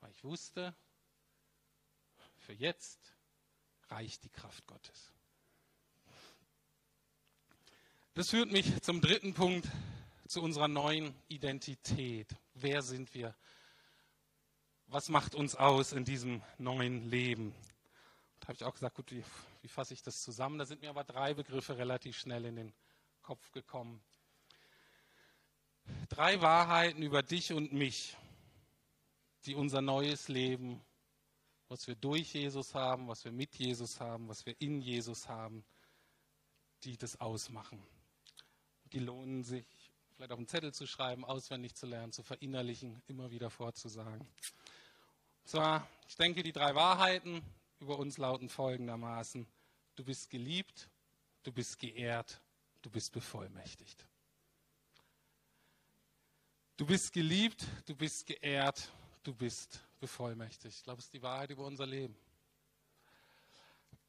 Weil 0.00 0.12
ich 0.12 0.22
wusste, 0.22 0.74
für 2.36 2.52
jetzt 2.52 3.12
reicht 3.92 4.24
die 4.24 4.30
Kraft 4.30 4.66
Gottes. 4.66 5.12
Das 8.14 8.30
führt 8.30 8.50
mich 8.50 8.82
zum 8.82 9.00
dritten 9.00 9.34
Punkt, 9.34 9.68
zu 10.26 10.42
unserer 10.42 10.68
neuen 10.68 11.14
Identität. 11.28 12.28
Wer 12.54 12.82
sind 12.82 13.14
wir? 13.14 13.34
Was 14.86 15.08
macht 15.08 15.34
uns 15.34 15.54
aus 15.54 15.92
in 15.92 16.04
diesem 16.04 16.42
neuen 16.58 17.10
Leben? 17.10 17.54
Da 18.40 18.48
habe 18.48 18.56
ich 18.56 18.64
auch 18.64 18.72
gesagt, 18.72 18.96
gut, 18.96 19.12
wie, 19.12 19.22
wie 19.60 19.68
fasse 19.68 19.94
ich 19.94 20.02
das 20.02 20.22
zusammen? 20.22 20.58
Da 20.58 20.64
sind 20.64 20.80
mir 20.80 20.90
aber 20.90 21.04
drei 21.04 21.34
Begriffe 21.34 21.76
relativ 21.76 22.18
schnell 22.18 22.44
in 22.46 22.56
den 22.56 22.72
Kopf 23.22 23.52
gekommen. 23.52 24.02
Drei 26.08 26.40
Wahrheiten 26.40 27.02
über 27.02 27.22
dich 27.22 27.52
und 27.52 27.72
mich, 27.72 28.16
die 29.44 29.54
unser 29.54 29.82
neues 29.82 30.28
Leben, 30.28 30.80
was 31.72 31.86
wir 31.86 31.94
durch 31.94 32.34
Jesus 32.34 32.74
haben, 32.74 33.08
was 33.08 33.24
wir 33.24 33.32
mit 33.32 33.54
Jesus 33.54 33.98
haben, 33.98 34.28
was 34.28 34.44
wir 34.44 34.54
in 34.60 34.82
Jesus 34.82 35.26
haben, 35.26 35.64
die 36.84 36.98
das 36.98 37.18
ausmachen. 37.18 37.82
Die 38.92 38.98
lohnen 38.98 39.42
sich 39.42 39.64
vielleicht 40.14 40.32
auf 40.32 40.38
einen 40.38 40.48
Zettel 40.48 40.74
zu 40.74 40.86
schreiben, 40.86 41.24
auswendig 41.24 41.74
zu 41.74 41.86
lernen, 41.86 42.12
zu 42.12 42.22
verinnerlichen, 42.22 43.02
immer 43.06 43.30
wieder 43.30 43.48
vorzusagen. 43.48 44.20
Und 44.20 45.48
zwar, 45.48 45.88
ich 46.06 46.16
denke, 46.16 46.42
die 46.42 46.52
drei 46.52 46.74
Wahrheiten 46.74 47.42
über 47.80 47.98
uns 47.98 48.18
lauten 48.18 48.50
folgendermaßen. 48.50 49.46
Du 49.96 50.04
bist 50.04 50.28
geliebt, 50.28 50.90
du 51.42 51.52
bist 51.52 51.78
geehrt, 51.78 52.42
du 52.82 52.90
bist 52.90 53.12
bevollmächtigt. 53.12 54.04
Du 56.76 56.84
bist 56.84 57.14
geliebt, 57.14 57.66
du 57.86 57.96
bist 57.96 58.26
geehrt, 58.26 58.92
du 59.22 59.34
bist 59.34 59.80
bevollmächtigt. 60.02 60.76
Ich 60.76 60.82
glaube, 60.82 60.98
es 60.98 61.06
ist 61.06 61.14
die 61.14 61.22
Wahrheit 61.22 61.50
über 61.50 61.64
unser 61.64 61.86
Leben. 61.86 62.16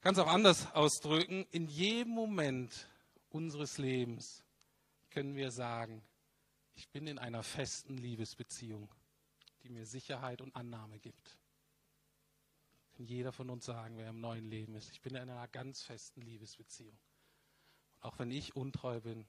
Ganz 0.01 0.17
auch 0.17 0.27
anders 0.27 0.73
ausdrücken, 0.73 1.45
in 1.51 1.67
jedem 1.67 2.11
Moment 2.11 2.89
unseres 3.29 3.77
Lebens 3.77 4.43
können 5.11 5.35
wir 5.35 5.51
sagen, 5.51 6.03
ich 6.73 6.89
bin 6.89 7.05
in 7.05 7.19
einer 7.19 7.43
festen 7.43 7.95
Liebesbeziehung, 7.95 8.89
die 9.61 9.69
mir 9.69 9.85
Sicherheit 9.85 10.41
und 10.41 10.55
Annahme 10.55 10.97
gibt. 10.97 11.37
Kann 12.95 13.05
jeder 13.05 13.31
von 13.31 13.51
uns 13.51 13.65
sagen, 13.65 13.95
wer 13.97 14.09
im 14.09 14.19
neuen 14.19 14.49
Leben 14.49 14.73
ist, 14.73 14.89
ich 14.89 15.01
bin 15.01 15.13
in 15.13 15.21
einer 15.21 15.47
ganz 15.47 15.83
festen 15.83 16.21
Liebesbeziehung. 16.21 16.97
Und 17.97 18.03
auch 18.03 18.17
wenn 18.17 18.31
ich 18.31 18.55
untreu 18.55 18.99
bin, 18.99 19.27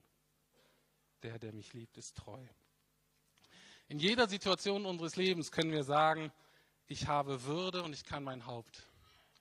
der, 1.21 1.37
der 1.37 1.53
mich 1.53 1.73
liebt, 1.73 1.97
ist 1.97 2.17
treu. 2.17 2.43
In 3.87 3.99
jeder 3.99 4.27
Situation 4.27 4.87
unseres 4.87 5.15
Lebens 5.15 5.51
können 5.51 5.71
wir 5.71 5.83
sagen, 5.83 6.31
ich 6.87 7.07
habe 7.07 7.43
Würde 7.43 7.83
und 7.83 7.93
ich 7.93 8.03
kann 8.03 8.23
mein 8.23 8.45
Haupt 8.45 8.87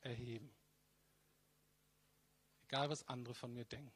erheben. 0.01 0.51
Egal, 2.65 2.91
was 2.91 3.07
andere 3.09 3.35
von 3.35 3.53
mir 3.53 3.65
denken. 3.65 3.93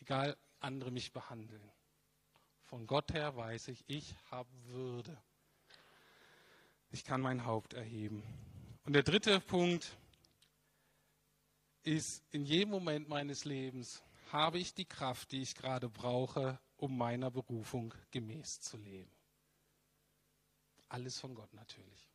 Egal, 0.00 0.36
andere 0.60 0.90
mich 0.90 1.12
behandeln. 1.12 1.70
Von 2.62 2.86
Gott 2.86 3.12
her 3.12 3.36
weiß 3.36 3.68
ich, 3.68 3.84
ich 3.88 4.14
habe 4.30 4.48
Würde. 4.66 5.16
Ich 6.90 7.04
kann 7.04 7.20
mein 7.20 7.44
Haupt 7.44 7.74
erheben. 7.74 8.22
Und 8.84 8.94
der 8.94 9.02
dritte 9.02 9.40
Punkt 9.40 9.96
ist, 11.82 12.22
in 12.30 12.44
jedem 12.44 12.70
Moment 12.70 13.08
meines 13.08 13.44
Lebens 13.44 14.02
habe 14.32 14.58
ich 14.58 14.74
die 14.74 14.84
Kraft, 14.84 15.32
die 15.32 15.42
ich 15.42 15.54
gerade 15.54 15.88
brauche, 15.88 16.58
um 16.76 16.96
meiner 16.96 17.30
Berufung 17.30 17.94
gemäß 18.10 18.60
zu 18.60 18.76
leben. 18.76 19.10
Alles 20.88 21.18
von 21.20 21.34
Gott 21.34 21.52
natürlich. 21.54 22.08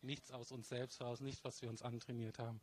Nichts 0.00 0.30
aus 0.30 0.52
uns 0.52 0.68
selbst 0.68 1.00
heraus, 1.00 1.20
nichts, 1.20 1.44
was 1.44 1.60
wir 1.62 1.68
uns 1.68 1.82
antrainiert 1.82 2.38
haben. 2.38 2.60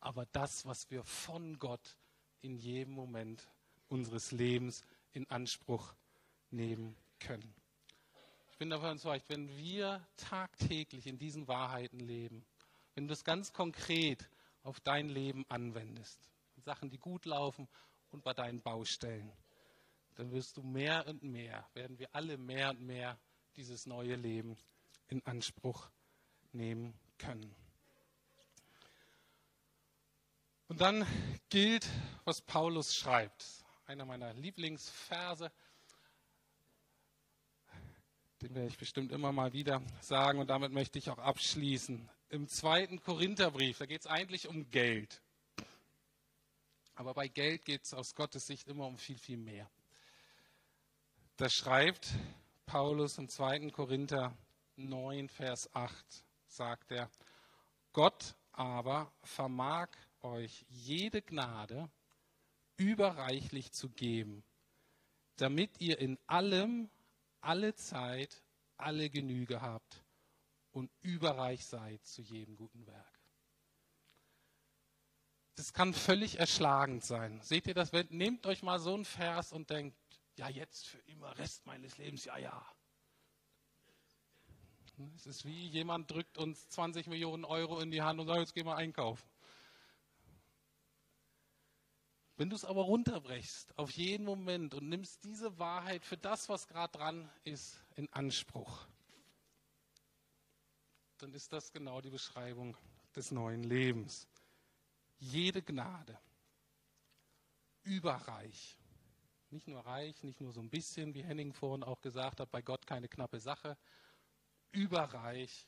aber 0.00 0.26
das, 0.26 0.66
was 0.66 0.90
wir 0.90 1.02
von 1.02 1.58
Gott 1.58 1.96
in 2.42 2.56
jedem 2.58 2.92
Moment 2.92 3.48
unseres 3.88 4.32
Lebens 4.32 4.84
in 5.12 5.28
Anspruch 5.30 5.94
nehmen 6.50 6.94
können. 7.20 7.54
Ich 8.50 8.58
bin 8.58 8.68
davon 8.68 8.90
überzeugt, 8.90 9.28
wenn 9.30 9.48
wir 9.56 10.06
tagtäglich 10.16 11.06
in 11.06 11.18
diesen 11.18 11.48
Wahrheiten 11.48 12.00
leben, 12.00 12.44
wenn 12.94 13.04
du 13.04 13.12
das 13.12 13.24
ganz 13.24 13.52
konkret 13.52 14.28
auf 14.62 14.78
dein 14.80 15.08
Leben 15.08 15.44
anwendest, 15.48 16.30
Sachen, 16.58 16.90
die 16.90 16.98
gut 16.98 17.24
laufen 17.24 17.66
und 18.10 18.22
bei 18.22 18.34
deinen 18.34 18.60
Baustellen, 18.60 19.32
dann 20.16 20.30
wirst 20.32 20.56
du 20.56 20.62
mehr 20.62 21.06
und 21.06 21.22
mehr, 21.22 21.66
werden 21.72 21.98
wir 21.98 22.14
alle 22.14 22.36
mehr 22.36 22.70
und 22.70 22.82
mehr 22.82 23.18
dieses 23.56 23.86
neue 23.86 24.16
Leben 24.16 24.56
in 25.08 25.24
Anspruch 25.26 25.88
nehmen 26.52 26.94
können. 27.18 27.54
Und 30.68 30.80
dann 30.80 31.06
gilt, 31.50 31.86
was 32.24 32.40
Paulus 32.40 32.94
schreibt. 32.94 33.44
Einer 33.86 34.06
meiner 34.06 34.32
Lieblingsverse, 34.32 35.52
den 38.40 38.54
werde 38.54 38.68
ich 38.68 38.78
bestimmt 38.78 39.12
immer 39.12 39.30
mal 39.32 39.52
wieder 39.52 39.82
sagen 40.00 40.38
und 40.38 40.48
damit 40.48 40.72
möchte 40.72 40.98
ich 40.98 41.10
auch 41.10 41.18
abschließen. 41.18 42.08
Im 42.30 42.48
zweiten 42.48 43.00
Korintherbrief, 43.00 43.78
da 43.78 43.86
geht 43.86 44.00
es 44.00 44.06
eigentlich 44.06 44.48
um 44.48 44.70
Geld. 44.70 45.22
Aber 46.94 47.14
bei 47.14 47.28
Geld 47.28 47.64
geht 47.64 47.84
es 47.84 47.94
aus 47.94 48.14
Gottes 48.14 48.46
Sicht 48.46 48.68
immer 48.68 48.86
um 48.86 48.98
viel, 48.98 49.18
viel 49.18 49.36
mehr. 49.36 49.70
Da 51.36 51.48
schreibt 51.48 52.08
Paulus 52.66 53.18
im 53.18 53.28
2. 53.28 53.70
Korinther 53.70 54.36
9, 54.76 55.28
Vers 55.28 55.72
8, 55.74 56.24
sagt 56.46 56.90
er, 56.90 57.10
Gott 57.92 58.34
aber 58.52 59.12
vermag 59.22 59.88
euch 60.22 60.64
jede 60.68 61.22
Gnade 61.22 61.90
überreichlich 62.76 63.72
zu 63.72 63.88
geben, 63.90 64.42
damit 65.36 65.80
ihr 65.80 65.98
in 65.98 66.18
allem, 66.26 66.90
alle 67.40 67.74
Zeit, 67.74 68.42
alle 68.76 69.10
Genüge 69.10 69.60
habt 69.60 70.02
und 70.72 70.90
überreich 71.02 71.64
seid 71.66 72.04
zu 72.04 72.22
jedem 72.22 72.56
guten 72.56 72.86
Werk. 72.86 73.20
Das 75.56 75.72
kann 75.72 75.94
völlig 75.94 76.40
erschlagend 76.40 77.04
sein. 77.04 77.40
Seht 77.42 77.68
ihr 77.68 77.74
das? 77.74 77.92
Nehmt 78.10 78.46
euch 78.46 78.62
mal 78.62 78.80
so 78.80 78.94
einen 78.94 79.04
Vers 79.04 79.52
und 79.52 79.70
denkt, 79.70 79.96
ja, 80.36 80.48
jetzt 80.48 80.86
für 80.86 80.98
immer 81.06 81.36
Rest 81.38 81.66
meines 81.66 81.96
Lebens, 81.98 82.24
ja, 82.24 82.36
ja. 82.38 82.66
Es 85.16 85.26
ist 85.26 85.44
wie 85.44 85.66
jemand 85.66 86.10
drückt 86.10 86.38
uns 86.38 86.68
20 86.68 87.08
Millionen 87.08 87.44
Euro 87.44 87.80
in 87.80 87.90
die 87.90 88.02
Hand 88.02 88.20
und 88.20 88.26
sagt, 88.26 88.38
jetzt 88.38 88.54
gehen 88.54 88.66
wir 88.66 88.76
einkaufen. 88.76 89.28
Wenn 92.36 92.50
du 92.50 92.56
es 92.56 92.64
aber 92.64 92.82
runterbrechst 92.82 93.78
auf 93.78 93.90
jeden 93.92 94.24
Moment 94.24 94.74
und 94.74 94.88
nimmst 94.88 95.22
diese 95.24 95.56
Wahrheit 95.58 96.04
für 96.04 96.16
das, 96.16 96.48
was 96.48 96.66
gerade 96.66 96.92
dran 96.92 97.30
ist, 97.44 97.80
in 97.94 98.12
Anspruch, 98.12 98.86
dann 101.18 101.32
ist 101.32 101.52
das 101.52 101.70
genau 101.72 102.00
die 102.00 102.10
Beschreibung 102.10 102.76
des 103.14 103.30
neuen 103.30 103.62
Lebens. 103.62 104.28
Jede 105.18 105.62
Gnade, 105.62 106.18
überreich, 107.84 108.78
nicht 109.54 109.68
nur 109.68 109.80
reich, 109.80 110.22
nicht 110.22 110.40
nur 110.40 110.52
so 110.52 110.60
ein 110.60 110.68
bisschen, 110.68 111.14
wie 111.14 111.24
Henning 111.24 111.52
vorhin 111.52 111.82
auch 111.82 112.00
gesagt 112.00 112.40
hat, 112.40 112.50
bei 112.50 112.60
Gott 112.60 112.86
keine 112.86 113.08
knappe 113.08 113.40
Sache, 113.40 113.78
überreich, 114.72 115.66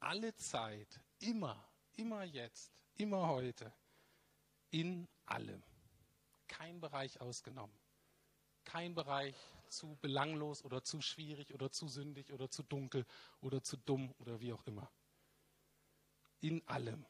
alle 0.00 0.34
Zeit, 0.34 1.00
immer, 1.20 1.62
immer 1.96 2.24
jetzt, 2.24 2.72
immer 2.96 3.28
heute, 3.28 3.72
in 4.70 5.06
allem 5.26 5.62
kein 6.48 6.80
Bereich 6.80 7.20
ausgenommen. 7.20 7.74
Kein 8.64 8.94
Bereich 8.94 9.34
zu 9.68 9.96
belanglos 10.00 10.64
oder 10.64 10.82
zu 10.82 11.00
schwierig 11.00 11.52
oder 11.52 11.70
zu 11.70 11.88
sündig 11.88 12.32
oder 12.32 12.48
zu 12.48 12.62
dunkel 12.62 13.04
oder 13.40 13.62
zu 13.62 13.76
dumm 13.76 14.14
oder 14.18 14.40
wie 14.40 14.52
auch 14.52 14.64
immer. 14.66 14.90
In 16.40 16.66
allem. 16.68 17.04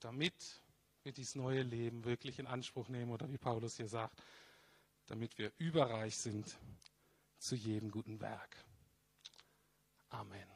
Damit 0.00 0.62
wir 1.02 1.12
dieses 1.12 1.34
neue 1.34 1.62
Leben 1.62 2.04
wirklich 2.04 2.38
in 2.38 2.46
Anspruch 2.46 2.88
nehmen 2.88 3.10
oder 3.10 3.30
wie 3.30 3.38
Paulus 3.38 3.76
hier 3.76 3.88
sagt, 3.88 4.22
damit 5.12 5.36
wir 5.36 5.52
überreich 5.58 6.16
sind 6.16 6.56
zu 7.36 7.54
jedem 7.54 7.90
guten 7.90 8.18
Werk. 8.22 8.56
Amen. 10.08 10.48